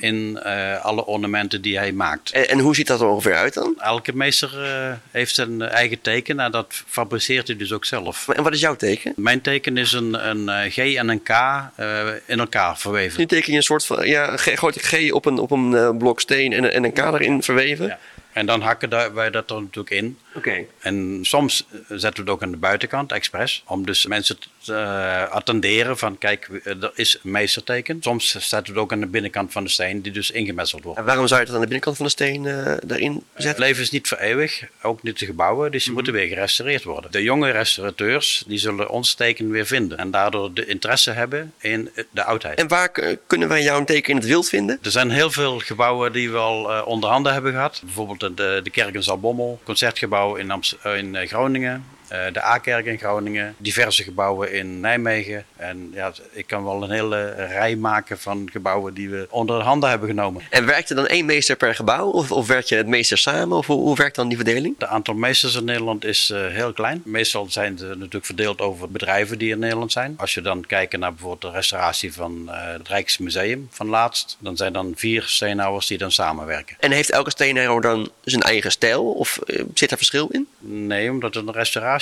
in 0.00 0.38
eh, 0.42 0.84
alle 0.84 1.06
ornamenten 1.06 1.62
die 1.62 1.78
hij 1.78 1.92
maakt. 1.92 2.30
En, 2.30 2.48
en 2.48 2.58
hoe 2.58 2.74
ziet 2.74 2.86
dat 2.86 3.00
er 3.00 3.06
ongeveer 3.06 3.34
uit 3.34 3.54
dan? 3.54 3.74
Elke 3.78 4.16
meester 4.16 4.62
eh, 4.64 4.92
heeft 5.10 5.34
zijn 5.34 5.62
eigen 5.62 6.00
teken 6.00 6.40
en 6.40 6.50
dat 6.50 6.82
fabriceert 6.86 7.46
hij 7.46 7.56
dus 7.56 7.72
ook 7.72 7.84
zelf. 7.84 8.28
En 8.28 8.42
wat 8.42 8.52
is 8.52 8.60
jouw 8.60 8.76
teken? 8.76 9.12
Mijn 9.16 9.40
teken 9.40 9.76
is 9.76 9.92
een, 9.92 10.28
een 10.28 10.48
eh, 10.48 10.70
G 10.72 10.76
en 10.94 11.08
een 11.08 11.22
K 11.22 11.28
eh, 11.28 12.06
in 12.26 12.38
elkaar 12.38 12.78
verweven. 12.78 13.20
Nu 13.20 13.26
teken 13.26 13.50
je 13.50 13.56
een 13.56 13.62
soort 13.64 13.86
van, 13.86 14.06
ja, 14.08 14.32
een 14.32 14.38
G- 14.38 15.12
op 15.12 15.24
een, 15.26 15.38
op 15.38 15.50
een 15.50 15.74
eh, 15.74 15.96
blok 15.98 16.20
steen 16.20 16.52
en, 16.52 16.64
een- 16.64 16.70
en 16.70 16.84
een 16.84 16.92
K 16.92 16.98
erin 16.98 17.42
verweven. 17.42 17.86
Ja. 17.86 17.98
En 18.32 18.46
dan 18.46 18.60
hakken 18.60 19.14
wij 19.14 19.30
dat 19.30 19.50
er 19.50 19.60
natuurlijk 19.60 19.90
in. 19.90 20.18
Oké. 20.34 20.64
En 20.80 21.18
soms 21.22 21.66
eh, 21.70 21.78
zetten 21.88 22.12
we 22.12 22.20
het 22.20 22.28
ook 22.30 22.42
aan 22.42 22.50
de 22.50 22.56
buitenkant, 22.56 23.12
expres, 23.12 23.62
om 23.66 23.86
dus 23.86 24.06
mensen 24.06 24.38
te 24.38 24.72
uh, 24.72 25.28
attenderen 25.28 25.98
van 25.98 26.18
kijk, 26.18 26.48
eh, 26.64 26.82
er 26.82 26.92
is 26.94 27.18
een 27.22 27.30
meesterteken. 27.30 27.98
Soms 28.00 28.30
zetten 28.30 28.62
we 28.62 28.68
het 28.68 28.78
ook 28.78 28.92
aan 28.92 29.00
de 29.00 29.06
binnenkant 29.06 29.52
van 29.52 29.64
de 29.64 29.70
steen, 29.70 30.02
die 30.02 30.12
dus 30.12 30.30
ingemetseld 30.30 30.82
wordt. 30.82 30.98
En 30.98 31.04
waarom 31.04 31.26
zou 31.26 31.40
je 31.40 31.46
het 31.46 31.54
aan 31.54 31.60
de 31.60 31.66
binnenkant 31.66 31.96
van 31.96 32.06
de 32.06 32.12
steen 32.12 32.44
uh, 32.44 32.76
daarin 32.84 33.12
zetten? 33.12 33.48
Het 33.48 33.58
leven 33.58 33.82
is 33.82 33.90
niet 33.90 34.08
voor 34.08 34.18
eeuwig, 34.18 34.64
ook 34.82 35.02
niet 35.02 35.18
de 35.18 35.26
gebouwen, 35.26 35.72
dus 35.72 35.84
die 35.84 35.92
moeten 35.92 36.12
weer 36.12 36.28
gerestaureerd 36.28 36.84
worden. 36.84 37.12
De 37.12 37.22
jonge 37.22 37.50
restaurateurs, 37.50 38.44
die 38.46 38.58
zullen 38.58 38.90
ons 38.90 39.14
teken 39.14 39.50
weer 39.50 39.66
vinden 39.66 39.98
en 39.98 40.10
daardoor 40.10 40.54
de 40.54 40.66
interesse 40.66 41.10
hebben 41.10 41.52
in 41.58 41.90
de 42.10 42.24
oudheid. 42.24 42.58
En 42.58 42.68
waar 42.68 42.90
kunnen 43.26 43.48
wij 43.48 43.62
jouw 43.62 43.84
teken 43.84 44.10
in 44.10 44.16
het 44.16 44.26
wild 44.26 44.48
vinden? 44.48 44.78
Er 44.82 44.90
zijn 44.90 45.10
heel 45.10 45.30
veel 45.30 45.58
gebouwen 45.58 46.12
die 46.12 46.30
we 46.30 46.38
al 46.38 46.70
uh, 46.70 46.86
onder 46.86 47.10
handen 47.10 47.32
hebben 47.32 47.52
gehad. 47.52 47.80
Bijvoorbeeld 47.84 48.36
de, 48.36 48.60
de 48.62 48.70
kerk 48.70 48.94
in 48.94 49.02
Zalbommel, 49.02 49.60
concertgebouw 49.64 50.19
in, 50.36 50.50
Amst 50.50 50.76
in 50.84 51.16
Groningen. 51.28 51.84
Uh, 52.12 52.18
de 52.32 52.44
A-kerk 52.44 52.86
in 52.86 52.98
Groningen, 52.98 53.54
diverse 53.58 54.02
gebouwen 54.02 54.52
in 54.52 54.80
Nijmegen. 54.80 55.44
En 55.56 55.90
ja, 55.94 56.12
ik 56.32 56.46
kan 56.46 56.64
wel 56.64 56.82
een 56.82 56.90
hele 56.90 57.30
rij 57.34 57.76
maken 57.76 58.18
van 58.18 58.48
gebouwen 58.52 58.94
die 58.94 59.10
we 59.10 59.26
onder 59.30 59.58
de 59.58 59.64
handen 59.64 59.88
hebben 59.90 60.08
genomen. 60.08 60.42
En 60.50 60.66
werkt 60.66 60.90
er 60.90 60.96
dan 60.96 61.06
één 61.06 61.26
meester 61.26 61.56
per 61.56 61.74
gebouw? 61.74 62.10
Of, 62.10 62.32
of 62.32 62.46
werk 62.46 62.64
je 62.64 62.76
het 62.76 62.86
meester 62.86 63.18
samen? 63.18 63.56
Of 63.56 63.66
hoe, 63.66 63.80
hoe, 63.80 63.96
werkt 63.96 64.16
dan 64.16 64.28
die 64.28 64.36
verdeling? 64.36 64.74
Het 64.78 64.88
aantal 64.88 65.14
meesters 65.14 65.54
in 65.54 65.64
Nederland 65.64 66.04
is 66.04 66.30
uh, 66.30 66.46
heel 66.46 66.72
klein. 66.72 67.02
Meestal 67.04 67.46
zijn 67.50 67.78
ze 67.78 67.84
natuurlijk 67.84 68.24
verdeeld 68.24 68.60
over 68.60 68.90
bedrijven 68.90 69.38
die 69.38 69.50
in 69.50 69.58
Nederland 69.58 69.92
zijn. 69.92 70.14
Als 70.16 70.34
je 70.34 70.40
dan 70.40 70.66
kijkt 70.66 70.96
naar 70.96 71.10
bijvoorbeeld 71.10 71.42
de 71.42 71.50
restauratie 71.50 72.12
van 72.12 72.42
uh, 72.46 72.72
het 72.72 72.88
Rijksmuseum 72.88 73.68
van 73.70 73.86
laatst, 73.86 74.36
dan 74.40 74.56
zijn 74.56 74.72
dan 74.72 74.92
vier 74.96 75.22
steenhouwers 75.22 75.86
die 75.86 75.98
dan 75.98 76.12
samenwerken. 76.12 76.76
En 76.80 76.90
heeft 76.90 77.10
elke 77.10 77.30
steenhouwer 77.30 77.82
dan 77.82 78.10
zijn 78.24 78.42
eigen 78.42 78.70
stijl? 78.70 79.10
Of 79.10 79.38
zit 79.74 79.90
er 79.90 79.96
verschil 79.96 80.28
in? 80.30 80.48
Nee, 80.58 81.10
omdat 81.10 81.34
het 81.34 81.46
een 81.46 81.52
restauratie 81.52 81.99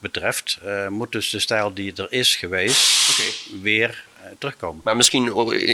betreft, 0.00 0.58
uh, 0.64 0.88
moet 0.88 1.12
dus 1.12 1.30
de 1.30 1.38
stijl 1.38 1.74
die 1.74 1.92
er 1.96 2.06
is 2.12 2.36
geweest 2.36 3.10
okay. 3.10 3.60
weer 3.62 4.04
uh, 4.20 4.26
terugkomen. 4.38 4.80
Maar 4.84 4.96
misschien 4.96 5.26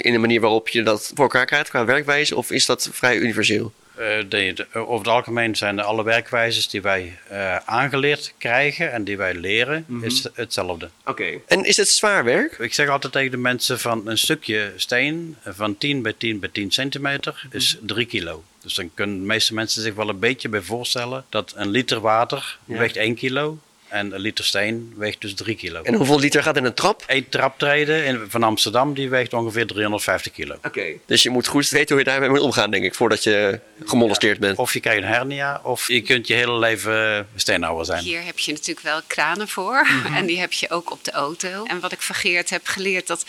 in 0.02 0.12
de 0.12 0.18
manier 0.18 0.40
waarop 0.40 0.68
je 0.68 0.82
dat 0.82 1.10
voor 1.14 1.24
elkaar 1.24 1.46
krijgt 1.46 1.68
qua 1.68 1.84
werkwijze, 1.84 2.36
of 2.36 2.50
is 2.50 2.66
dat 2.66 2.88
vrij 2.92 3.16
universeel? 3.16 3.72
De, 3.96 4.26
de, 4.28 4.66
over 4.72 5.06
het 5.06 5.14
algemeen 5.14 5.56
zijn 5.56 5.80
alle 5.80 6.04
werkwijzes 6.04 6.68
die 6.68 6.82
wij 6.82 7.18
aangeleerd 7.64 8.34
krijgen 8.38 8.92
en 8.92 9.04
die 9.04 9.16
wij 9.16 9.34
leren, 9.34 9.84
mm 9.86 9.96
-hmm. 9.96 10.04
is 10.04 10.28
hetzelfde. 10.34 10.88
Oké. 11.00 11.10
Okay. 11.10 11.42
En 11.46 11.64
is 11.64 11.76
het 11.76 11.88
zwaar 11.88 12.24
werk? 12.24 12.58
Ik 12.58 12.74
zeg 12.74 12.88
altijd 12.88 13.12
tegen 13.12 13.30
de 13.30 13.36
mensen 13.36 13.80
van 13.80 14.08
een 14.08 14.18
stukje 14.18 14.72
steen 14.76 15.36
van 15.44 15.78
10 15.78 16.02
bij 16.02 16.14
10 16.18 16.40
bij 16.40 16.48
10 16.52 16.70
centimeter 16.70 17.32
mm 17.32 17.50
-hmm. 17.50 17.58
is 17.58 17.78
3 17.80 18.06
kilo. 18.06 18.44
Dus 18.62 18.74
dan 18.74 18.90
kunnen 18.94 19.18
de 19.18 19.26
meeste 19.26 19.54
mensen 19.54 19.82
zich 19.82 19.94
wel 19.94 20.08
een 20.08 20.18
beetje 20.18 20.48
bij 20.48 20.60
voorstellen 20.60 21.24
dat 21.28 21.52
een 21.56 21.68
liter 21.68 22.00
water 22.00 22.58
ja. 22.64 22.78
weegt 22.78 22.96
1 22.96 23.14
kilo. 23.14 23.58
En 23.88 24.14
een 24.14 24.20
liter 24.20 24.44
steen 24.44 24.94
weegt 24.96 25.20
dus 25.20 25.34
3 25.34 25.56
kilo. 25.56 25.82
En 25.82 25.94
hoeveel 25.94 26.18
liter 26.18 26.42
gaat 26.42 26.56
in 26.56 26.64
een 26.64 26.74
trap? 26.74 27.04
Eén 27.06 27.28
traptreden 27.28 28.04
in, 28.04 28.24
van 28.28 28.42
Amsterdam 28.42 28.94
die 28.94 29.08
weegt 29.08 29.32
ongeveer 29.32 29.66
350 29.66 30.32
kilo. 30.32 30.54
Oké. 30.54 30.66
Okay. 30.66 31.00
Dus 31.06 31.22
je 31.22 31.30
moet 31.30 31.46
goed 31.46 31.68
weten 31.68 31.96
hoe 31.96 32.04
je 32.04 32.10
daarmee 32.10 32.28
moet 32.28 32.40
omgaan, 32.40 32.70
denk 32.70 32.84
ik, 32.84 32.94
voordat 32.94 33.22
je 33.22 33.60
gemolesteerd 33.84 34.38
bent. 34.38 34.58
Of 34.58 34.72
je 34.72 34.80
krijgt 34.80 35.02
een 35.02 35.08
hernia, 35.08 35.60
of 35.62 35.88
je 35.88 36.00
kunt 36.00 36.26
je 36.26 36.34
hele 36.34 36.58
leven 36.58 37.28
steenhouwer 37.36 37.84
zijn. 37.84 38.02
Hier 38.02 38.24
heb 38.24 38.38
je 38.38 38.52
natuurlijk 38.52 38.86
wel 38.86 39.00
kranen 39.06 39.48
voor. 39.48 39.86
Mm 39.88 40.02
-hmm. 40.02 40.14
En 40.14 40.26
die 40.26 40.38
heb 40.38 40.52
je 40.52 40.70
ook 40.70 40.90
op 40.90 41.04
de 41.04 41.10
auto. 41.10 41.64
En 41.64 41.80
wat 41.80 41.92
ik 41.92 42.02
van 42.02 42.14
Geert 42.14 42.50
heb 42.50 42.66
geleerd, 42.66 43.06
dat 43.06 43.24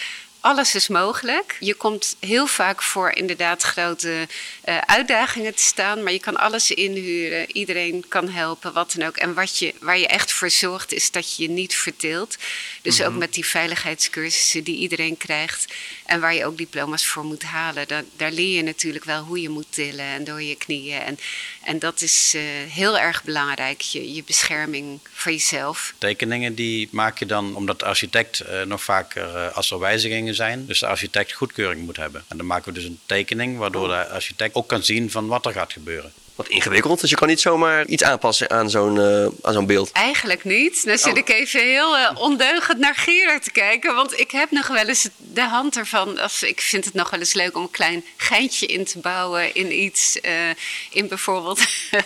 alles 0.46 0.76
is 0.76 0.88
mogelijk. 0.88 1.58
Je 1.60 1.74
komt 1.74 2.16
heel 2.20 2.48
vaak 2.48 2.82
voor 2.82 3.12
inderdaad 3.12 3.62
grote 3.62 4.28
uh, 4.66 4.78
uitdagingen 4.78 5.56
te 5.56 5.62
staan, 5.62 6.04
maar 6.04 6.12
je 6.12 6.20
kan 6.20 6.36
alles 6.36 6.72
inhuren. 6.72 7.52
Iedereen 7.52 8.06
kan 8.08 8.30
helpen, 8.30 8.74
wat 8.74 8.94
dan 8.98 9.08
ook. 9.08 9.18
En 9.18 9.34
wat 9.34 9.58
je, 9.58 9.74
waar 9.80 9.98
je 9.98 10.08
echt 10.08 10.32
voor 10.32 10.50
zorgt, 10.50 10.94
is 10.94 11.12
dat 11.12 11.36
je 11.36 11.44
je 11.44 11.50
niet 11.50 11.76
verteelt. 11.76 12.38
Dus 12.82 13.02
ook 13.02 13.16
met 13.16 13.34
die 13.34 13.46
veiligheidscursussen 13.46 14.64
die 14.64 14.78
iedereen 14.78 15.18
krijgt 15.18 15.74
en 16.06 16.20
waar 16.20 16.34
je 16.34 16.46
ook 16.46 16.58
diploma's 16.58 17.06
voor 17.06 17.26
moet 17.26 17.44
halen. 17.44 17.88
Daar, 17.88 18.04
daar 18.16 18.32
leer 18.32 18.56
je 18.56 18.64
natuurlijk 18.64 19.06
wel 19.06 19.24
hoe 19.24 19.42
je 19.42 19.50
moet 19.50 19.68
tillen 19.70 20.06
en 20.06 20.24
door 20.24 20.42
je 20.42 20.56
knieën. 20.56 21.02
En, 21.02 21.20
en 21.64 21.80
dat 21.80 22.02
is 22.02 22.34
uh, 22.36 22.42
heel 22.70 22.98
erg 22.98 23.24
belangrijk, 23.24 23.82
je, 23.82 24.14
je 24.14 24.24
bescherming 24.24 25.00
voor 25.14 25.32
jezelf. 25.32 25.94
Tekeningen 25.98 26.56
die 26.56 26.90
maak 26.92 27.20
je 27.20 27.26
dan, 27.26 27.56
omdat 27.56 27.80
de 27.80 27.86
architect 27.86 28.42
uh, 28.42 28.62
nog 28.62 28.84
vaker 28.84 29.52
als 29.52 29.72
er 29.72 29.80
wijzigingen 29.80 30.35
zijn, 30.36 30.66
dus 30.66 30.80
de 30.80 30.88
architect 30.88 31.34
goedkeuring 31.34 31.86
moet 31.86 31.98
hebben. 31.98 32.24
En 32.28 32.38
dan 32.38 32.46
maken 32.46 32.74
we 32.74 32.80
dus 32.80 32.88
een 32.88 33.00
tekening 33.06 33.58
waardoor 33.58 33.88
de 33.88 34.08
architect 34.08 34.56
ook 34.56 34.68
kan 34.68 34.84
zien 34.84 35.12
van 35.12 35.28
wat 35.28 35.46
er 35.46 35.52
gaat 35.52 35.74
gebeuren. 35.74 36.14
Wat 36.36 36.48
ingewikkeld, 36.48 37.02
dus 37.02 37.10
je 37.10 37.16
kan 37.16 37.28
niet 37.28 37.42
zomaar 37.42 37.86
iets 37.86 38.04
aanpassen 38.04 38.50
aan 38.50 38.70
zo'n 38.70 38.96
uh, 38.96 39.28
aan 39.42 39.54
zo'n 39.54 39.66
beeld. 39.66 39.92
Eigenlijk 39.92 40.44
niet. 40.44 40.86
Dan 40.86 40.98
zit 40.98 41.12
oh. 41.12 41.18
ik 41.18 41.30
even 41.30 41.62
heel 41.62 41.98
uh, 41.98 42.12
ondeugend 42.16 42.80
naar 42.80 42.96
Gerard 42.96 43.44
te 43.44 43.52
kijken. 43.52 43.96
Want 43.96 44.20
ik 44.20 44.32
heb 44.32 44.52
nog 44.52 44.68
wel 44.68 44.88
eens 44.88 45.10
de 45.18 45.42
hand 45.42 45.78
ervan. 45.78 46.22
Of 46.22 46.42
ik 46.42 46.62
vind 46.62 46.86
het 46.86 46.94
nog 46.94 47.10
wel 47.10 47.20
eens 47.20 47.34
leuk 47.34 47.56
om 47.56 47.64
een 47.64 47.72
klein 47.72 48.06
geintje 48.18 48.66
in 48.66 48.86
te 48.86 49.00
bouwen 49.00 49.54
in 49.56 49.84
iets. 49.84 50.20
Uh, 50.22 50.32
in 50.90 51.08
bijvoorbeeld 51.08 51.60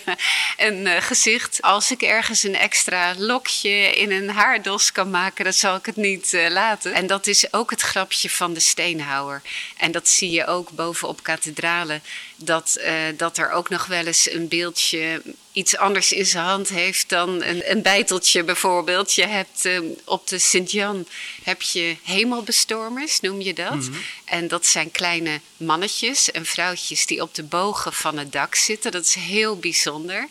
een 0.57 1.01
gezicht. 1.01 1.61
Als 1.61 1.91
ik 1.91 2.01
ergens 2.01 2.43
een 2.43 2.55
extra 2.55 3.13
lokje 3.17 3.95
in 3.95 4.11
een 4.11 4.29
haardos 4.29 4.91
kan 4.91 5.09
maken, 5.09 5.43
dan 5.43 5.53
zal 5.53 5.75
ik 5.75 5.85
het 5.85 5.95
niet 5.95 6.37
laten. 6.49 6.93
En 6.93 7.07
dat 7.07 7.27
is 7.27 7.53
ook 7.53 7.69
het 7.69 7.81
grapje 7.81 8.29
van 8.29 8.53
de 8.53 8.59
steenhouwer. 8.59 9.41
En 9.77 9.91
dat 9.91 10.09
zie 10.09 10.31
je 10.31 10.45
ook 10.45 10.69
bovenop 10.69 11.23
kathedralen. 11.23 12.01
Dat, 12.41 12.79
dat 13.17 13.37
er 13.37 13.51
ook 13.51 13.69
nog 13.69 13.85
wel 13.85 14.05
eens 14.05 14.31
een 14.31 14.47
beeldje 14.47 15.21
iets 15.51 15.77
anders 15.77 16.11
in 16.11 16.25
zijn 16.25 16.45
hand 16.45 16.69
heeft 16.69 17.09
dan 17.09 17.43
een, 17.43 17.71
een 17.71 17.81
bijteltje 17.81 18.43
bijvoorbeeld. 18.43 19.13
Je 19.13 19.25
hebt 19.25 19.65
uh, 19.65 19.79
op 20.03 20.27
de 20.27 20.39
Sint-Jan 20.39 21.07
heb 21.43 21.61
je 21.61 21.95
hemelbestormers, 22.03 23.19
noem 23.19 23.41
je 23.41 23.53
dat. 23.53 23.73
Mm 23.73 23.81
-hmm. 23.81 24.01
En 24.25 24.47
dat 24.47 24.65
zijn 24.65 24.91
kleine 24.91 25.41
mannetjes 25.57 26.31
en 26.31 26.45
vrouwtjes 26.45 27.05
die 27.05 27.21
op 27.21 27.35
de 27.35 27.43
bogen 27.43 27.93
van 27.93 28.17
het 28.17 28.31
dak 28.31 28.55
zitten. 28.55 28.91
Dat 28.91 29.05
is 29.05 29.13
heel 29.13 29.57
bijzonder. 29.57 30.27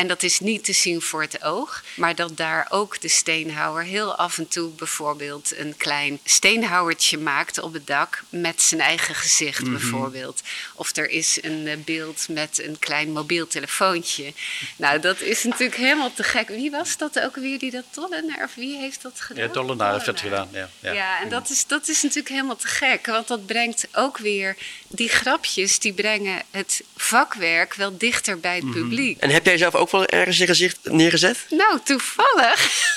En 0.00 0.06
dat 0.06 0.22
is 0.22 0.40
niet 0.40 0.64
te 0.64 0.72
zien 0.72 1.02
voor 1.02 1.22
het 1.22 1.42
oog, 1.42 1.82
maar 1.94 2.14
dat 2.14 2.36
daar 2.36 2.66
ook 2.70 3.00
de 3.00 3.08
steenhouwer 3.08 3.84
heel 3.84 4.14
af 4.14 4.38
en 4.38 4.48
toe 4.48 4.70
bijvoorbeeld 4.70 5.56
een 5.56 5.76
klein 5.76 6.18
steenhouwertje 6.24 7.18
maakt 7.18 7.58
op 7.58 7.72
het 7.72 7.86
dak 7.86 8.22
met 8.28 8.62
zijn 8.62 8.80
eigen 8.80 9.14
gezicht 9.14 9.60
mm 9.60 9.64
-hmm. 9.64 9.74
bijvoorbeeld. 9.74 10.42
Of 10.74 10.96
er 10.96 11.10
is 11.10 11.38
een 11.42 11.66
uh, 11.66 11.72
beeld 11.84 12.26
met 12.28 12.62
een 12.64 12.78
klein 12.78 13.12
mobiel 13.12 13.46
telefoontje. 13.46 14.32
Nou, 14.76 15.00
dat 15.00 15.20
is 15.20 15.44
natuurlijk 15.44 15.76
helemaal 15.76 16.12
te 16.12 16.22
gek. 16.22 16.48
Wie 16.48 16.70
was 16.70 16.96
dat 16.96 17.20
ook 17.20 17.36
weer 17.36 17.58
die 17.58 17.70
dat 17.70 17.84
Tollenaar, 17.90 18.44
of 18.44 18.54
wie 18.54 18.76
heeft 18.76 19.02
dat 19.02 19.20
gedaan? 19.20 19.44
Ja, 19.44 19.50
Tollenaar 19.50 19.92
heeft 19.92 20.06
dat 20.06 20.20
gedaan, 20.20 20.48
ja. 20.52 20.68
Ja, 20.78 20.92
ja 20.92 21.20
en 21.20 21.28
dat 21.28 21.50
is, 21.50 21.66
dat 21.66 21.88
is 21.88 22.02
natuurlijk 22.02 22.34
helemaal 22.34 22.56
te 22.56 22.68
gek, 22.68 23.06
want 23.06 23.28
dat 23.28 23.46
brengt 23.46 23.88
ook 23.92 24.18
weer, 24.18 24.56
die 24.88 25.08
grapjes, 25.08 25.78
die 25.78 25.92
brengen 25.92 26.42
het 26.50 26.82
vakwerk 26.96 27.74
wel 27.74 27.96
dichter 27.98 28.40
bij 28.40 28.54
het 28.54 28.64
mm 28.64 28.72
-hmm. 28.72 28.82
publiek. 28.82 29.20
En 29.20 29.30
heb 29.30 29.46
jij 29.46 29.58
zelf 29.58 29.74
ook 29.74 29.88
wel 29.90 30.06
ergens 30.06 30.38
je 30.38 30.46
gezicht 30.46 30.78
neergezet? 30.82 31.46
Nou, 31.48 31.80
toevallig. 31.84 32.88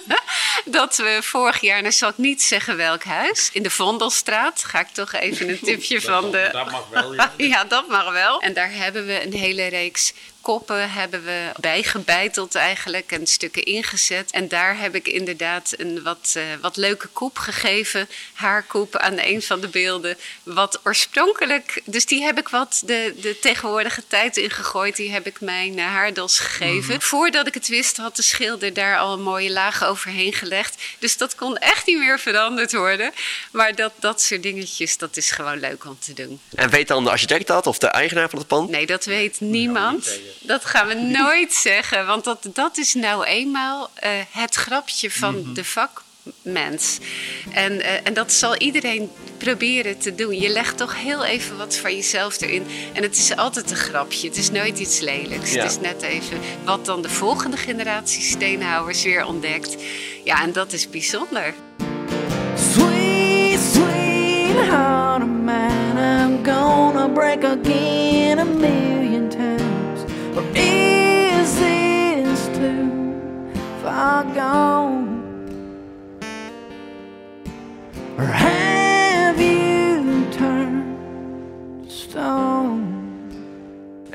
dat 0.64 0.96
we 0.96 1.18
vorig 1.22 1.60
jaar, 1.60 1.80
nou 1.80 1.92
zal 1.92 2.08
ik 2.08 2.18
niet 2.18 2.42
zeggen 2.42 2.76
welk 2.76 3.04
huis, 3.04 3.50
in 3.52 3.62
de 3.62 3.70
Vondelstraat, 3.70 4.64
ga 4.64 4.80
ik 4.80 4.88
toch 4.92 5.12
even 5.12 5.48
een 5.48 5.60
tipje 5.60 6.00
van 6.00 6.30
de... 6.30 6.48
Dat 6.52 6.70
mag 6.70 6.88
wel, 6.88 7.14
ja. 7.14 7.32
ja, 7.52 7.64
dat 7.64 7.88
mag 7.88 8.12
wel. 8.12 8.40
En 8.40 8.52
daar 8.52 8.72
hebben 8.72 9.06
we 9.06 9.22
een 9.22 9.32
hele 9.32 9.66
reeks 9.66 10.12
koppen 10.50 10.90
hebben 10.90 11.24
we 11.24 11.50
bijgebeiteld 11.60 12.54
eigenlijk 12.54 13.12
en 13.12 13.26
stukken 13.26 13.64
ingezet. 13.64 14.30
En 14.30 14.48
daar 14.48 14.78
heb 14.78 14.94
ik 14.94 15.08
inderdaad 15.08 15.74
een 15.76 16.02
wat, 16.02 16.34
uh, 16.36 16.42
wat 16.60 16.76
leuke 16.76 17.06
koep 17.06 17.38
gegeven, 17.38 18.08
haarkoep 18.32 18.96
aan 18.96 19.18
een 19.18 19.42
van 19.42 19.60
de 19.60 19.68
beelden. 19.68 20.16
Wat 20.42 20.80
oorspronkelijk, 20.84 21.82
dus 21.84 22.06
die 22.06 22.22
heb 22.22 22.38
ik 22.38 22.48
wat 22.48 22.82
de, 22.86 23.14
de 23.20 23.38
tegenwoordige 23.38 24.02
tijd 24.06 24.36
ingegooid. 24.36 24.96
Die 24.96 25.10
heb 25.10 25.26
ik 25.26 25.40
mijn 25.40 25.78
uh, 25.78 25.84
haardos 25.84 26.38
gegeven. 26.38 26.84
Mm 26.84 26.90
-hmm. 26.90 27.02
Voordat 27.02 27.46
ik 27.46 27.54
het 27.54 27.68
wist 27.68 27.96
had 27.96 28.16
de 28.16 28.22
schilder 28.22 28.74
daar 28.74 28.98
al 28.98 29.12
een 29.12 29.22
mooie 29.22 29.50
laag 29.50 29.84
overheen 29.84 30.32
gelegd. 30.32 30.82
Dus 30.98 31.16
dat 31.16 31.34
kon 31.34 31.56
echt 31.56 31.86
niet 31.86 31.98
meer 31.98 32.18
veranderd 32.18 32.72
worden. 32.72 33.12
Maar 33.52 33.74
dat, 33.74 33.92
dat 33.98 34.22
soort 34.22 34.42
dingetjes, 34.42 34.98
dat 34.98 35.16
is 35.16 35.30
gewoon 35.30 35.60
leuk 35.60 35.84
om 35.84 35.98
te 35.98 36.12
doen. 36.12 36.40
En 36.54 36.70
weet 36.70 36.88
dan 36.88 37.04
de 37.04 37.10
architect 37.10 37.46
dat 37.46 37.66
of 37.66 37.78
de 37.78 37.86
eigenaar 37.86 38.30
van 38.30 38.38
het 38.38 38.48
pand? 38.48 38.70
Nee, 38.70 38.86
dat 38.86 39.04
weet 39.04 39.40
niemand. 39.40 40.18
Dat 40.40 40.64
gaan 40.64 40.86
we 40.86 40.94
nooit 41.20 41.52
zeggen, 41.52 42.06
want 42.06 42.24
dat, 42.24 42.46
dat 42.52 42.78
is 42.78 42.94
nou 42.94 43.24
eenmaal 43.24 43.90
uh, 44.04 44.10
het 44.30 44.54
grapje 44.54 45.10
van 45.10 45.36
mm 45.36 45.44
-hmm. 45.44 45.54
de 45.54 45.64
vakmens. 45.64 46.98
En, 47.52 47.72
uh, 47.72 48.06
en 48.06 48.14
dat 48.14 48.32
zal 48.32 48.56
iedereen 48.56 49.10
proberen 49.38 49.98
te 49.98 50.14
doen. 50.14 50.40
Je 50.40 50.48
legt 50.48 50.76
toch 50.76 50.96
heel 50.96 51.24
even 51.24 51.56
wat 51.56 51.76
van 51.76 51.94
jezelf 51.94 52.40
erin. 52.40 52.66
En 52.92 53.02
het 53.02 53.16
is 53.16 53.36
altijd 53.36 53.70
een 53.70 53.76
grapje. 53.76 54.28
Het 54.28 54.36
is 54.36 54.50
nooit 54.50 54.78
iets 54.78 55.00
lelijks. 55.00 55.52
Ja. 55.52 55.62
Het 55.62 55.70
is 55.70 55.80
net 55.80 56.02
even 56.02 56.40
wat 56.64 56.86
dan 56.86 57.02
de 57.02 57.08
volgende 57.08 57.56
generatie 57.56 58.22
steenhouwers 58.22 59.02
weer 59.02 59.24
ontdekt. 59.24 59.76
Ja, 60.24 60.42
en 60.42 60.52
dat 60.52 60.72
is 60.72 60.90
bijzonder. 60.90 61.54
Sweet, 62.72 63.60
sweet 63.72 64.68
heart 64.68 65.22
of 65.22 65.28
mine, 65.28 66.24
I'm 66.24 66.44
gonna 66.44 67.08
break 67.08 67.44
again 67.44 68.38
a 68.38 68.44
million 68.44 68.89
far 74.00 74.24
gone? 74.32 75.04
Or 78.16 78.24
have 78.24 79.38
you 79.38 80.26
turned 80.32 81.92
stone? 81.92 82.49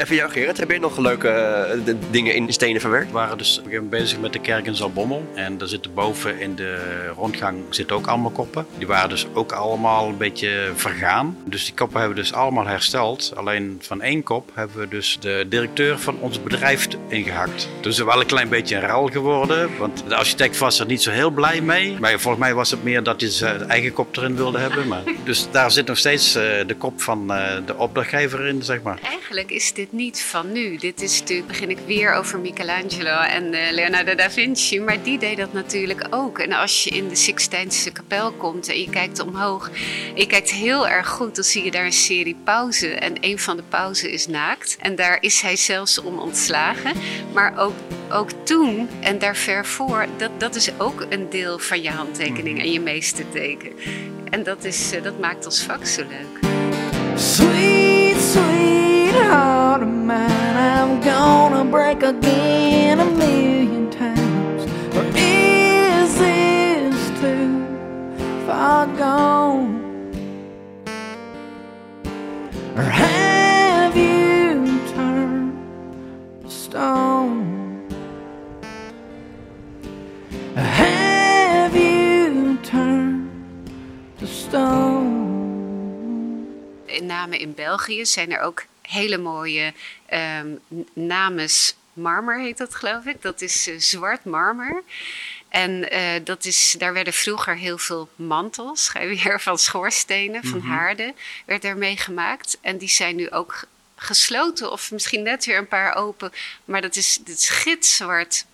En 0.06 0.12
voor 0.12 0.20
jou 0.20 0.32
Gerrit, 0.32 0.58
heb 0.58 0.72
je 0.72 0.80
nog 0.80 0.98
leuke 0.98 1.28
eh, 1.30 1.86
de- 1.86 1.96
dingen 2.12 2.36
in 2.36 2.54
stenen 2.54 2.82
verwerkt? 2.82 3.08
We 3.08 3.14
waren 3.14 3.38
dus 3.38 3.60
op 3.60 3.72
een 3.72 3.90
bezig 3.90 4.20
met 4.20 4.34
de 4.34 4.40
kerk 4.40 4.66
in 4.66 4.76
Zalbommel. 4.76 5.26
En 5.36 5.58
daar 5.58 5.68
zitten 5.68 5.94
boven 5.94 6.40
in 6.40 6.56
de 6.56 7.08
rondgang 7.18 7.64
zitten 7.70 7.96
ook 7.96 8.08
allemaal 8.08 8.32
koppen. 8.32 8.66
Die 8.78 8.88
waren 8.88 9.10
dus 9.10 9.28
ook 9.34 9.52
allemaal 9.52 10.08
een 10.08 10.18
beetje 10.18 10.72
vergaan. 10.76 11.38
Dus 11.46 11.66
die 11.66 11.74
koppen 11.74 12.00
hebben 12.00 12.18
we 12.18 12.24
dus 12.24 12.34
allemaal 12.34 12.68
hersteld. 12.68 13.34
Alleen 13.36 13.78
van 13.82 14.02
één 14.02 14.24
kop 14.24 14.52
hebben 14.54 14.78
we 14.80 14.88
dus 14.88 15.18
de 15.20 15.46
directeur 15.50 16.00
van 16.00 16.18
ons 16.20 16.44
bedrijf 16.44 16.88
ingehakt. 17.08 17.70
Dus 17.82 18.00
er 18.00 18.06
wel 18.06 18.20
een 18.20 18.26
klein 18.26 18.50
beetje 18.50 18.76
een 18.76 18.82
ruil 18.82 19.08
geworden. 19.08 19.78
Want 19.78 20.04
de 20.08 20.16
architect 20.16 20.58
was 20.58 20.80
er 20.80 20.86
niet 20.86 21.02
zo 21.02 21.12
heel 21.12 21.30
blij 21.32 21.62
mee. 21.62 21.98
Maar 22.00 22.20
volgens 22.20 22.44
mij 22.44 22.54
was 22.54 22.72
het 22.72 22.84
meer 22.84 23.04
dat 23.04 23.22
hij 23.22 23.30
zijn 23.30 23.70
eigen 23.70 23.94
kop 23.94 24.18
erin 24.18 24.36
wilde 24.36 24.60
hebben. 24.60 24.88
Maar, 24.88 25.04
dus 25.24 25.48
daar 25.52 25.72
zit 25.72 25.88
nog 25.88 25.98
steeds 25.98 26.36
eh, 26.36 26.44
de 26.68 26.76
kop 26.78 27.02
van 27.02 27.34
eh, 27.34 27.58
de 27.66 27.78
opdrachtgever 27.78 28.46
in, 28.46 28.64
zeg 28.64 28.82
maar. 28.82 29.00
Eigenlijk 29.04 29.52
is 29.52 29.74
dit 29.74 29.94
niet 29.96 30.22
van 30.22 30.52
nu. 30.52 30.78
Dit 30.78 31.02
is 31.02 31.20
natuurlijk, 31.20 31.48
begin 31.48 31.70
ik 31.70 31.78
weer 31.86 32.14
over 32.14 32.40
Michelangelo 32.40 33.20
en 33.20 33.54
eh, 33.54 33.72
Leonardo 33.72 34.16
da 34.16 34.30
Vinci. 34.30 34.82
Maar 34.82 35.04
die 35.04 35.20
deed 35.20 35.38
dat 35.38 35.54
natuurlijk 35.54 36.08
ook. 36.10 36.40
En 36.40 36.54
als 36.54 36.84
je 36.84 36.90
in 36.90 37.08
de 37.08 37.16
Sixtijnse 37.16 37.92
kapel 37.92 38.32
komt 38.32 38.68
en 38.68 38.80
je 38.80 38.90
kijkt 38.90 39.20
omhoog. 39.20 39.70
En 40.14 40.20
je 40.20 40.28
kijkt 40.28 40.52
heel 40.52 40.88
erg 40.88 41.08
goed, 41.08 41.36
dan 41.36 41.44
zie 41.44 41.64
je 41.64 41.72
daar 41.72 41.86
een 41.86 41.92
serie 41.92 42.38
pauzen. 42.44 43.02
En 43.02 43.14
een 43.22 43.40
van 43.40 43.58
de 43.58 43.64
pauzen 43.70 44.10
is 44.12 44.28
naakt. 44.28 44.78
En 44.80 44.96
daar 44.96 45.18
is 45.22 45.42
hij 45.42 45.56
zelfs 45.56 46.02
om 46.02 46.20
ontslagen. 46.20 46.94
Maar 47.34 47.58
ook, 47.58 47.76
ook 48.12 48.30
toen 48.44 48.90
en 49.00 49.20
daar 49.20 49.36
ver 49.36 49.66
voor, 49.66 50.06
dat, 50.18 50.32
dat 50.38 50.56
is 50.56 50.70
ook 50.78 51.06
een 51.10 51.30
deel 51.30 51.60
van 51.60 51.82
je 51.82 51.90
handtekening 51.90 52.60
en 52.60 52.72
je 52.72 52.80
meesterteken. 52.80 53.72
En 54.30 54.44
dat, 54.44 54.64
is, 54.64 54.92
eh, 54.92 55.04
dat 55.04 55.20
maakt 55.20 55.46
ons 55.46 55.62
vak 55.62 55.86
zo 55.86 56.02
leuk. 56.02 56.54
Sweet, 57.16 58.22
sweet 58.22 59.55
mine, 60.06 60.56
I'm 60.56 61.02
gonna 61.02 61.66
break 61.66 62.04
again 62.04 63.00
a 63.00 63.06
million 63.06 63.90
times. 63.90 64.64
Or 64.96 65.04
is 65.16 66.20
this 66.20 67.20
too 67.20 67.66
far 68.46 68.86
gone? 68.86 69.74
Or 72.76 72.84
have 72.84 73.98
you 73.98 74.80
turned 74.94 75.58
to 76.44 76.50
stone? 76.50 77.90
Have 80.56 81.76
you 81.76 82.58
turned 82.64 83.32
to 84.20 84.28
stone? 84.28 85.26
in 86.86 87.06
name 87.06 87.38
in 87.40 87.54
België 87.54 88.06
zijn 88.06 88.32
er 88.32 88.40
ook 88.40 88.66
hele 88.88 89.18
mooie 89.18 89.74
ehm, 90.06 90.48
namens 90.94 91.76
marmer 91.94 92.40
heet 92.40 92.58
dat 92.58 92.76
geloof 92.76 93.06
ik. 93.06 93.22
Dat 93.22 93.42
is 93.42 93.68
eh, 93.68 93.76
zwart 93.78 94.26
marmer. 94.26 94.84
En 95.50 95.92
eh, 95.92 96.02
dat 96.24 96.46
is, 96.46 96.76
daar 96.78 96.94
werden 96.94 97.14
vroeger 97.14 97.56
heel 97.58 97.78
veel 97.78 98.10
mantels, 98.16 98.92
weer 98.94 99.42
van 99.42 99.58
schoorstenen, 99.58 100.44
van 100.44 100.62
haarden, 100.62 101.16
werd 101.46 101.64
ermee 101.64 101.98
gemaakt. 101.98 102.58
En 102.62 102.78
die 102.78 102.90
zijn 102.90 103.16
nu 103.16 103.30
ook 103.32 103.64
gesloten 103.96 104.72
of 104.72 104.92
misschien 104.92 105.24
net 105.24 105.46
weer 105.46 105.58
een 105.58 105.68
paar 105.68 105.96
open. 105.96 106.32
Maar 106.66 106.82
dat 106.82 106.96
is, 106.96 107.20
dit 107.24 107.38
is 107.38 107.50
gitzwart 107.50 108.46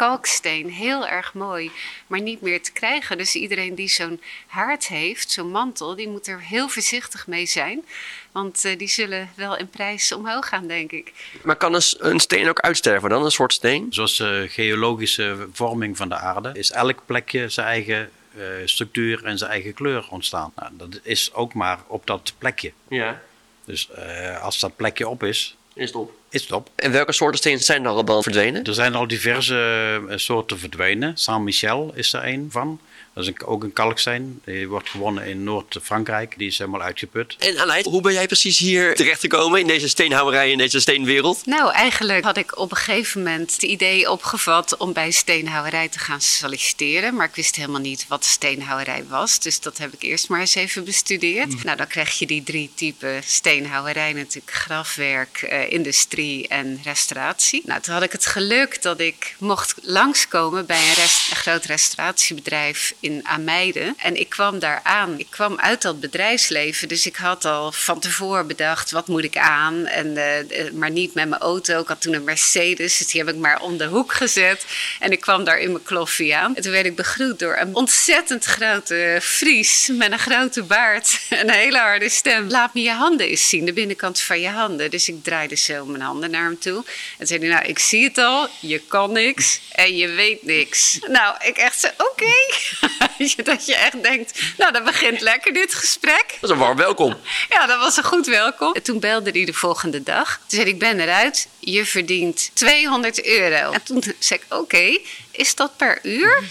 kalksteen, 0.00 0.70
heel 0.70 1.06
erg 1.06 1.34
mooi, 1.34 1.70
maar 2.06 2.20
niet 2.20 2.40
meer 2.40 2.62
te 2.62 2.72
krijgen. 2.72 3.18
Dus 3.18 3.34
iedereen 3.34 3.74
die 3.74 3.88
zo'n 3.88 4.20
haard 4.46 4.86
heeft, 4.86 5.30
zo'n 5.30 5.50
mantel, 5.50 5.94
die 5.94 6.08
moet 6.08 6.26
er 6.26 6.40
heel 6.40 6.68
voorzichtig 6.68 7.26
mee 7.26 7.46
zijn. 7.46 7.84
Want 8.32 8.64
eh, 8.64 8.78
die 8.78 8.88
zullen 8.88 9.30
wel 9.36 9.56
in 9.56 9.68
prijs 9.68 10.12
omhoog 10.12 10.48
gaan, 10.48 10.66
denk 10.66 10.92
ik. 10.92 11.12
Maar 11.42 11.56
kan 11.56 11.74
een, 11.98 12.20
steen 12.20 12.48
ook 12.48 12.60
uitsterven 12.60 13.10
dan, 13.10 13.24
een 13.24 13.30
soort 13.30 13.52
steen? 13.52 13.86
Zoals 13.90 14.16
de 14.16 14.46
geologische 14.48 15.48
vorming 15.52 15.96
van 15.96 16.08
de 16.08 16.16
aarde 16.16 16.50
is 16.54 16.70
elk 16.70 17.02
plekje 17.06 17.48
zijn 17.48 17.66
eigen 17.66 18.10
eh, 18.36 18.42
structuur 18.64 19.24
en 19.24 19.38
zijn 19.38 19.50
eigen 19.50 19.74
kleur 19.74 20.06
ontstaan. 20.10 20.52
Nou, 20.56 20.70
dat 20.76 21.00
is 21.02 21.32
ook 21.32 21.54
maar 21.54 21.78
op 21.86 22.06
dat 22.06 22.32
plekje. 22.38 22.72
Ja. 22.88 23.22
Dus 23.64 23.90
eh, 23.90 24.42
als 24.42 24.58
dat 24.58 24.76
plekje 24.76 25.08
op 25.08 25.22
is, 25.22 25.56
Is 25.74 25.86
het 25.86 25.94
op. 25.94 26.12
is 26.28 26.42
het 26.42 26.52
op. 26.52 26.70
En 26.74 26.92
welke 26.92 27.12
soorten 27.12 27.38
stenen 27.38 27.60
zijn 27.60 27.84
er 27.84 27.90
al 27.90 28.04
dan 28.04 28.22
verdwenen? 28.22 28.64
Er 28.64 28.74
zijn 28.74 28.94
al 28.94 29.06
diverse 29.06 30.00
eh, 30.08 30.16
soorten 30.16 30.58
verdwenen. 30.58 31.16
Saint-Michel 31.16 31.92
is 31.94 32.12
er 32.12 32.26
een 32.26 32.48
van. 32.50 32.80
Dat 33.20 33.28
is 33.28 33.34
een- 33.40 33.46
ook 33.46 33.62
een 33.62 33.72
kalksteen. 33.72 34.40
Die 34.44 34.68
wordt 34.68 34.88
gewonnen 34.88 35.26
in 35.26 35.44
Noord-Frankrijk. 35.44 36.38
Die 36.38 36.46
is 36.48 36.58
helemaal 36.58 36.82
uitgeput. 36.82 37.36
En 37.38 37.58
Aleid, 37.58 37.84
hoe 37.84 38.00
ben 38.00 38.12
jij 38.12 38.26
precies 38.26 38.58
hier 38.58 38.94
terechtgekomen 38.94 39.60
in 39.60 39.66
deze 39.66 39.88
steenhouwerij, 39.88 40.50
in 40.50 40.58
deze 40.58 40.80
steenwereld? 40.80 41.46
Nou, 41.46 41.72
eigenlijk 41.72 42.24
had 42.24 42.36
ik 42.36 42.58
op 42.58 42.70
een 42.70 42.76
gegeven 42.76 43.22
moment 43.22 43.52
het 43.52 43.62
idee 43.62 44.10
opgevat 44.10 44.76
om 44.76 44.92
bij 44.92 45.10
steenhouwerij 45.10 45.88
te 45.88 45.98
gaan 45.98 46.20
solliciteren. 46.20 47.14
Maar 47.14 47.26
ik 47.26 47.34
wist 47.34 47.56
helemaal 47.56 47.80
niet 47.80 48.04
wat 48.08 48.24
steenhouwerij 48.24 49.04
was. 49.08 49.38
Dus 49.38 49.60
dat 49.60 49.78
heb 49.78 49.92
ik 49.92 50.02
eerst 50.02 50.28
maar 50.28 50.40
eens 50.40 50.54
even 50.54 50.84
bestudeerd. 50.84 51.64
Nou, 51.64 51.76
dan 51.76 51.86
krijg 51.86 52.18
je 52.18 52.26
die 52.26 52.42
drie 52.42 52.70
typen 52.74 53.22
steenhouwerij 53.26 54.12
natuurlijk. 54.12 54.50
Grafwerk, 54.52 55.42
eh, 55.42 55.72
industrie 55.72 56.48
en 56.48 56.80
restauratie. 56.84 57.62
Nou, 57.64 57.80
toen 57.80 57.94
had 57.94 58.02
ik 58.02 58.12
het 58.12 58.26
geluk 58.26 58.82
dat 58.82 59.00
ik 59.00 59.34
mocht 59.38 59.74
langskomen 59.82 60.66
bij 60.66 60.88
een, 60.88 60.94
rest- 60.94 61.30
een 61.30 61.36
groot 61.36 61.64
restauratiebedrijf 61.64 62.94
in 63.00 63.09
Ameiden. 63.22 63.94
En 63.96 64.20
ik 64.20 64.28
kwam 64.28 64.58
daar 64.58 64.80
aan. 64.82 65.18
Ik 65.18 65.26
kwam 65.30 65.58
uit 65.58 65.82
dat 65.82 66.00
bedrijfsleven. 66.00 66.88
Dus 66.88 67.06
ik 67.06 67.16
had 67.16 67.44
al 67.44 67.72
van 67.72 68.00
tevoren 68.00 68.46
bedacht, 68.46 68.90
wat 68.90 69.08
moet 69.08 69.24
ik 69.24 69.36
aan? 69.36 69.86
En, 69.86 70.16
eh, 70.16 70.38
eh, 70.38 70.72
maar 70.72 70.90
niet 70.90 71.14
met 71.14 71.28
mijn 71.28 71.40
auto. 71.40 71.80
Ik 71.80 71.88
had 71.88 72.00
toen 72.00 72.14
een 72.14 72.24
Mercedes, 72.24 72.98
dus 72.98 73.06
die 73.06 73.20
heb 73.24 73.34
ik 73.34 73.40
maar 73.40 73.60
om 73.60 73.76
de 73.76 73.86
hoek 73.86 74.12
gezet. 74.12 74.64
En 74.98 75.12
ik 75.12 75.20
kwam 75.20 75.44
daar 75.44 75.58
in 75.58 75.72
mijn 75.72 75.84
kloffie 75.84 76.36
aan. 76.36 76.56
En 76.56 76.62
toen 76.62 76.72
werd 76.72 76.86
ik 76.86 76.96
begroet 76.96 77.38
door 77.38 77.56
een 77.56 77.74
ontzettend 77.74 78.44
grote 78.44 79.18
Fries 79.22 79.90
met 79.92 80.12
een 80.12 80.18
grote 80.18 80.62
baard 80.62 81.20
en 81.28 81.48
een 81.48 81.54
hele 81.54 81.78
harde 81.78 82.08
stem. 82.08 82.48
Laat 82.48 82.74
me 82.74 82.82
je 82.82 82.90
handen 82.90 83.28
eens 83.28 83.48
zien, 83.48 83.64
de 83.64 83.72
binnenkant 83.72 84.20
van 84.20 84.40
je 84.40 84.48
handen. 84.48 84.90
Dus 84.90 85.08
ik 85.08 85.24
draaide 85.24 85.56
zo 85.56 85.84
mijn 85.84 86.02
handen 86.02 86.30
naar 86.30 86.44
hem 86.44 86.58
toe. 86.58 86.84
En 87.18 87.26
zei 87.26 87.40
hij, 87.40 87.48
nou, 87.48 87.64
ik 87.66 87.78
zie 87.78 88.04
het 88.04 88.18
al, 88.18 88.48
je 88.60 88.78
kan 88.78 89.12
niks 89.12 89.60
en 89.72 89.96
je 89.96 90.08
weet 90.08 90.42
niks. 90.42 90.98
Nou, 91.08 91.36
ik 91.40 91.56
echt 91.56 91.80
zo, 91.80 91.88
oké. 91.96 92.34
dat 93.44 93.66
je 93.66 93.74
echt 93.74 94.02
denkt, 94.02 94.40
nou, 94.56 94.72
dat 94.72 94.84
begint 94.84 95.20
lekker 95.20 95.52
dit 95.52 95.74
gesprek. 95.74 96.24
Dat 96.40 96.50
is 96.50 96.56
een 96.56 96.62
warm 96.62 96.76
welkom. 96.76 97.16
Ja, 97.48 97.66
dat 97.66 97.78
was 97.78 97.96
een 97.96 98.04
goed 98.04 98.26
welkom. 98.26 98.72
En 98.72 98.82
toen 98.82 99.00
belde 99.00 99.30
hij 99.30 99.44
de 99.44 99.52
volgende 99.52 100.02
dag. 100.02 100.36
Toen 100.46 100.58
zei 100.58 100.68
ik 100.68 100.78
ben 100.78 101.00
eruit. 101.00 101.48
Je 101.58 101.86
verdient 101.86 102.50
200 102.52 103.24
euro. 103.24 103.72
En 103.72 103.82
toen 103.82 104.02
zei 104.18 104.40
ik, 104.40 104.54
oké, 104.54 104.98
is 105.30 105.54
dat 105.54 105.76
per 105.76 105.98
uur? 106.02 106.42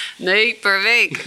nee, 0.16 0.54
per 0.54 0.82
week. 0.82 1.24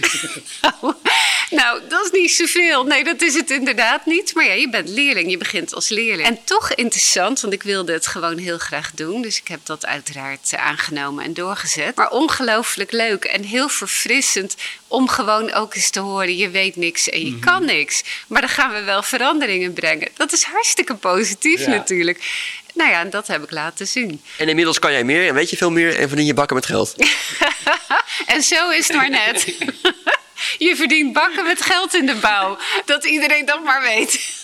Nou, 1.50 1.80
dat 1.88 2.04
is 2.04 2.10
niet 2.10 2.32
zoveel. 2.32 2.84
Nee, 2.84 3.04
dat 3.04 3.22
is 3.22 3.34
het 3.34 3.50
inderdaad 3.50 4.06
niet. 4.06 4.34
Maar 4.34 4.44
ja, 4.44 4.52
je 4.52 4.70
bent 4.70 4.88
leerling. 4.88 5.30
Je 5.30 5.36
begint 5.36 5.74
als 5.74 5.88
leerling. 5.88 6.28
En 6.28 6.38
toch 6.44 6.72
interessant, 6.72 7.40
want 7.40 7.52
ik 7.52 7.62
wilde 7.62 7.92
het 7.92 8.06
gewoon 8.06 8.38
heel 8.38 8.58
graag 8.58 8.90
doen. 8.94 9.22
Dus 9.22 9.38
ik 9.38 9.48
heb 9.48 9.60
dat 9.64 9.86
uiteraard 9.86 10.52
eh, 10.52 10.66
aangenomen 10.66 11.24
en 11.24 11.34
doorgezet. 11.34 11.96
Maar 11.96 12.10
ongelooflijk 12.10 12.92
leuk 12.92 13.24
en 13.24 13.42
heel 13.42 13.68
verfrissend 13.68 14.54
om 14.88 15.08
gewoon 15.08 15.52
ook 15.52 15.74
eens 15.74 15.90
te 15.90 16.00
horen: 16.00 16.36
je 16.36 16.50
weet 16.50 16.76
niks 16.76 17.08
en 17.08 17.26
je 17.26 17.38
kan 17.38 17.64
niks. 17.64 18.02
Maar 18.26 18.40
dan 18.40 18.50
gaan 18.50 18.72
we 18.72 18.82
wel 18.82 19.02
veranderingen 19.02 19.72
brengen. 19.72 20.08
Dat 20.16 20.32
is 20.32 20.42
hartstikke 20.42 20.94
positief 20.94 21.60
Ja. 21.60 21.68
natuurlijk. 21.68 22.20
Nou 22.74 22.90
ja, 22.90 23.00
en 23.00 23.10
dat 23.10 23.26
heb 23.26 23.42
ik 23.42 23.50
laten 23.50 23.86
zien. 23.86 24.22
En 24.38 24.48
inmiddels 24.48 24.78
kan 24.78 24.92
jij 24.92 25.04
meer 25.04 25.28
en 25.28 25.34
weet 25.34 25.50
je 25.50 25.56
veel 25.56 25.70
meer 25.70 25.98
en 25.98 26.08
verdien 26.08 26.26
je 26.26 26.34
bakken 26.34 26.56
met 26.56 26.66
geld. 26.66 26.94
en 28.26 28.42
zo 28.42 28.70
is 28.70 28.88
het 28.88 28.96
maar 28.96 29.10
net. 29.10 29.46
Je 30.58 30.76
verdient 30.76 31.12
bakken 31.12 31.44
met 31.44 31.62
geld 31.62 31.94
in 31.94 32.06
de 32.06 32.14
bouw. 32.20 32.58
Dat 32.84 33.04
iedereen 33.04 33.44
dat 33.46 33.64
maar 33.64 33.82
weet. 33.82 34.34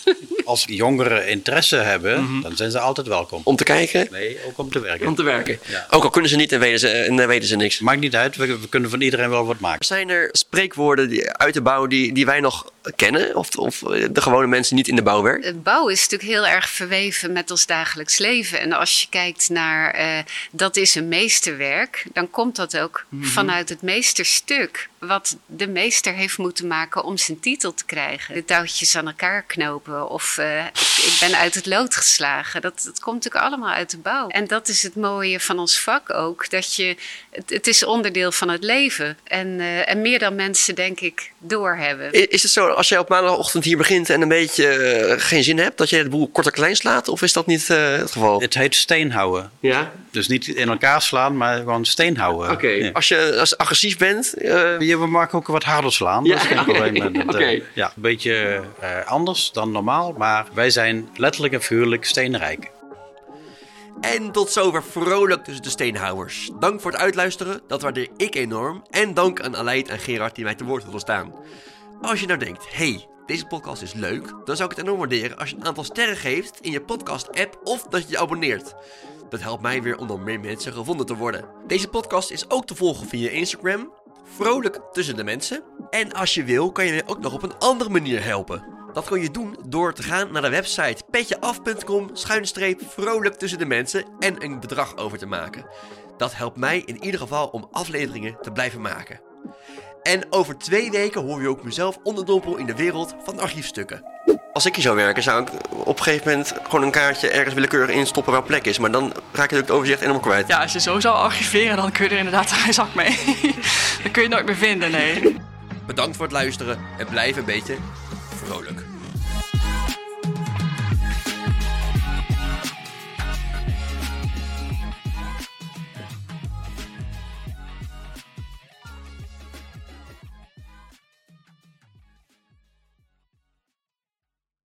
Als 0.45 0.63
jongeren 0.67 1.27
interesse 1.27 1.75
hebben, 1.75 2.41
dan 2.41 2.55
zijn 2.55 2.71
ze 2.71 2.79
altijd 2.79 3.07
welkom. 3.07 3.41
Om 3.43 3.55
te 3.55 3.63
kijken, 3.63 4.07
Nee, 4.11 4.37
ook 4.47 4.57
om 4.57 4.71
te 4.71 4.79
werken. 4.79 5.07
om 5.07 5.15
te 5.15 5.23
werken. 5.23 5.59
Ja. 5.65 5.87
Ook 5.89 6.03
al 6.03 6.09
kunnen 6.09 6.29
ze 6.29 6.35
niet 6.35 6.51
en 6.51 6.59
weten 6.59 6.79
ze, 6.79 6.87
en 6.89 7.15
dan 7.15 7.27
weten 7.27 7.47
ze 7.47 7.55
niks. 7.55 7.79
Maakt 7.79 7.99
niet 7.99 8.15
uit, 8.15 8.35
we, 8.35 8.59
we 8.59 8.69
kunnen 8.69 8.89
van 8.89 9.01
iedereen 9.01 9.29
wel 9.29 9.45
wat 9.45 9.59
maken. 9.59 9.85
Zijn 9.85 10.09
er 10.09 10.29
spreekwoorden 10.31 11.09
die, 11.09 11.31
uit 11.31 11.53
de 11.53 11.61
bouw 11.61 11.87
die, 11.87 12.13
die 12.13 12.25
wij 12.25 12.39
nog 12.39 12.71
kennen? 12.95 13.35
Of, 13.35 13.57
of 13.57 13.79
de 14.11 14.21
gewone 14.21 14.47
mensen 14.47 14.75
niet 14.75 14.87
in 14.87 14.95
de 14.95 15.03
bouw 15.03 15.21
werken? 15.21 15.47
Het 15.47 15.63
bouw 15.63 15.87
is 15.87 16.01
natuurlijk 16.01 16.29
heel 16.29 16.47
erg 16.47 16.69
verweven 16.69 17.31
met 17.31 17.51
ons 17.51 17.65
dagelijks 17.65 18.17
leven. 18.17 18.59
En 18.59 18.73
als 18.73 19.01
je 19.01 19.07
kijkt 19.09 19.49
naar 19.49 19.93
eh, 19.93 20.07
dat 20.51 20.75
is 20.75 20.95
een 20.95 21.07
meesterwerk, 21.07 22.05
dan 22.13 22.29
komt 22.29 22.55
dat 22.55 22.77
ook 22.77 23.05
vanuit 23.21 23.69
het 23.69 23.81
meesterstuk. 23.81 24.89
Wat 25.07 25.37
de 25.45 25.67
meester 25.67 26.13
heeft 26.13 26.37
moeten 26.37 26.67
maken 26.67 27.03
om 27.03 27.17
zijn 27.17 27.39
titel 27.39 27.73
te 27.73 27.85
krijgen. 27.85 28.33
De 28.33 28.45
touwtjes 28.45 28.95
aan 28.95 29.07
elkaar 29.07 29.43
knopen 29.43 30.09
of 30.09 30.37
uh, 30.39 30.65
ik, 30.65 30.77
ik, 30.77 31.17
ben 31.19 31.37
uit 31.37 31.55
het 31.55 31.65
lood 31.65 31.95
geslagen. 31.95 32.61
Dat, 32.61 32.81
dat 32.85 32.99
komt 32.99 33.23
natuurlijk 33.23 33.45
allemaal 33.45 33.73
uit 33.73 33.89
de 33.89 33.97
bouw. 33.97 34.27
En 34.27 34.47
dat 34.47 34.67
is 34.67 34.83
het 34.83 34.95
mooie 34.95 35.39
van 35.39 35.59
ons 35.59 35.79
vak 35.79 36.13
ook. 36.13 36.49
Dat 36.49 36.75
je, 36.75 36.97
het, 37.33 37.49
het 37.49 37.67
is 37.67 37.85
onderdeel 37.85 38.31
van 38.31 38.49
het 38.49 38.63
leven. 38.63 39.17
En, 39.23 39.47
uh, 39.47 39.89
en 39.89 40.01
meer 40.01 40.19
dan 40.19 40.35
mensen 40.35 40.75
denk 40.75 40.99
ik 40.99 41.31
doorhebben. 41.37 42.29
Is 42.29 42.43
het 42.43 42.51
zo 42.51 42.67
als 42.67 42.89
jij 42.89 42.99
op 42.99 43.09
maandagochtend 43.09 43.63
hier 43.63 43.77
begint 43.77 44.09
en 44.09 44.21
een 44.21 44.27
beetje 44.27 45.05
uh, 45.07 45.13
geen 45.17 45.43
zin 45.43 45.57
hebt, 45.57 45.77
dat 45.77 45.89
je 45.89 45.97
het 45.97 46.09
boel 46.09 46.27
kort 46.27 46.45
en 46.45 46.51
klein 46.51 46.75
slaat? 46.75 47.07
Of 47.07 47.21
is 47.21 47.33
dat 47.33 47.45
niet 47.45 47.67
het 47.67 48.11
geval? 48.11 48.41
Het 48.41 48.53
heet 48.53 48.75
steenhouden. 48.75 49.51
Ja? 49.59 49.91
Dus 50.11 50.27
niet 50.27 50.47
in 50.47 50.69
elkaar 50.69 51.01
slaan, 51.01 51.37
maar 51.37 51.57
gewoon 51.57 51.85
steen 51.85 52.17
houden. 52.17 52.51
Oké, 52.51 52.53
okay. 52.53 52.81
ja. 52.81 52.89
als 52.91 53.07
je 53.07 53.35
als 53.39 53.57
agressief 53.57 53.97
bent. 53.97 54.33
Uh... 54.37 54.79
Ja, 54.79 54.97
we 54.97 55.07
maken 55.07 55.37
ook 55.37 55.47
wat 55.47 55.63
harder 55.63 55.93
slaan. 55.93 56.23
Ja. 56.23 56.33
Dat 56.33 56.43
is 56.43 56.49
geen 56.49 56.63
probleem. 56.63 56.95
Oké. 57.21 57.35
Okay. 57.35 57.63
Ja, 57.73 57.85
een 57.85 58.01
beetje 58.01 58.61
uh, 58.81 59.05
anders 59.05 59.51
dan 59.51 59.71
normaal, 59.71 60.13
maar 60.17 60.45
wij 60.53 60.69
zijn 60.69 61.09
letterlijk 61.15 61.53
en 61.53 61.61
figuurlijk 61.61 62.05
steenrijk. 62.05 62.71
En 64.01 64.31
tot 64.31 64.51
zover 64.51 64.83
vrolijk 64.83 65.43
tussen 65.43 65.63
de 65.63 65.69
steenhouwers. 65.69 66.51
Dank 66.59 66.81
voor 66.81 66.91
het 66.91 66.99
uitluisteren, 66.99 67.61
dat 67.67 67.81
waardeer 67.81 68.09
ik 68.17 68.35
enorm. 68.35 68.83
En 68.89 69.13
dank 69.13 69.41
aan 69.41 69.55
Aleid 69.55 69.89
en 69.89 69.99
Gerard 69.99 70.35
die 70.35 70.43
mij 70.43 70.55
te 70.55 70.63
woord 70.63 70.85
willen 70.85 70.99
staan. 70.99 71.33
Als 72.01 72.19
je 72.19 72.27
nou 72.27 72.39
denkt, 72.39 72.75
hey, 72.75 73.07
deze 73.25 73.45
podcast 73.45 73.81
is 73.81 73.93
leuk, 73.93 74.33
dan 74.45 74.55
zou 74.55 74.69
ik 74.69 74.75
het 74.75 74.85
enorm 74.85 74.99
waarderen 74.99 75.37
als 75.37 75.49
je 75.49 75.55
een 75.55 75.65
aantal 75.65 75.83
sterren 75.83 76.17
geeft 76.17 76.59
in 76.61 76.71
je 76.71 76.81
podcast-app 76.81 77.59
of 77.63 77.83
dat 77.83 78.03
je 78.03 78.09
je 78.09 78.19
abonneert. 78.19 78.75
Dat 79.29 79.41
helpt 79.41 79.61
mij 79.61 79.81
weer 79.81 79.97
om 79.97 80.07
door 80.07 80.19
meer 80.19 80.39
mensen 80.39 80.73
gevonden 80.73 81.05
te 81.05 81.15
worden. 81.15 81.45
Deze 81.67 81.87
podcast 81.87 82.31
is 82.31 82.49
ook 82.49 82.65
te 82.65 82.75
volgen 82.75 83.07
via 83.07 83.29
Instagram, 83.29 83.93
vrolijk 84.23 84.79
tussen 84.91 85.15
de 85.15 85.23
mensen. 85.23 85.63
En 85.89 86.13
als 86.13 86.33
je 86.33 86.43
wil, 86.43 86.71
kan 86.71 86.85
je 86.85 86.91
mij 86.91 87.03
ook 87.05 87.19
nog 87.19 87.33
op 87.33 87.43
een 87.43 87.57
andere 87.59 87.89
manier 87.89 88.23
helpen. 88.23 88.72
Dat 88.93 89.05
kun 89.05 89.21
je 89.21 89.31
doen 89.31 89.57
door 89.67 89.93
te 89.93 90.03
gaan 90.03 90.31
naar 90.31 90.41
de 90.41 90.49
website 90.49 91.03
petjeaf.com 91.09 92.09
schuinstreep 92.13 92.81
vrolijk 92.87 93.35
tussen 93.35 93.59
de 93.59 93.65
mensen 93.65 94.05
en 94.19 94.43
een 94.43 94.59
bedrag 94.59 94.97
over 94.97 95.17
te 95.17 95.25
maken. 95.25 95.65
Dat 96.17 96.35
helpt 96.35 96.57
mij 96.57 96.81
in 96.85 97.03
ieder 97.03 97.19
geval 97.19 97.47
om 97.47 97.67
afleveringen 97.71 98.37
te 98.41 98.51
blijven 98.51 98.81
maken. 98.81 99.21
En 100.03 100.25
over 100.29 100.57
twee 100.57 100.91
weken 100.91 101.21
hoor 101.21 101.41
je 101.41 101.47
ook 101.47 101.63
mezelf 101.63 101.97
onderdompel 102.03 102.57
in 102.57 102.65
de 102.65 102.75
wereld 102.75 103.15
van 103.23 103.39
archiefstukken. 103.39 104.03
Als 104.53 104.65
ik 104.65 104.75
hier 104.75 104.83
zou 104.83 104.95
werken, 104.95 105.23
zou 105.23 105.41
ik 105.41 105.49
op 105.69 105.97
een 105.97 106.03
gegeven 106.03 106.31
moment 106.31 106.53
gewoon 106.63 106.85
een 106.85 106.91
kaartje 106.91 107.29
ergens 107.29 107.53
willekeurig 107.53 107.95
instoppen 107.95 108.33
waar 108.33 108.43
plek 108.43 108.65
is. 108.65 108.79
Maar 108.79 108.91
dan 108.91 109.13
raak 109.31 109.49
je 109.49 109.55
het 109.55 109.71
overzicht 109.71 109.99
helemaal 109.99 110.21
kwijt. 110.21 110.47
Ja, 110.47 110.61
als 110.61 110.73
je 110.73 110.79
zo 110.79 110.99
zou 110.99 111.15
archiveren, 111.15 111.77
dan 111.77 111.91
kun 111.91 112.03
je 112.03 112.09
er 112.09 112.17
inderdaad 112.17 112.51
geen 112.51 112.73
zak 112.73 112.93
mee. 112.93 113.19
dan 114.03 114.11
kun 114.11 114.21
je 114.21 114.27
het 114.27 114.29
nooit 114.29 114.45
meer 114.45 114.55
vinden, 114.55 114.91
nee. 114.91 115.37
Bedankt 115.85 116.15
voor 116.15 116.25
het 116.25 116.33
luisteren 116.33 116.79
en 116.97 117.05
blijf 117.05 117.37
een 117.37 117.45
beetje 117.45 117.75
vrolijk. 118.45 118.82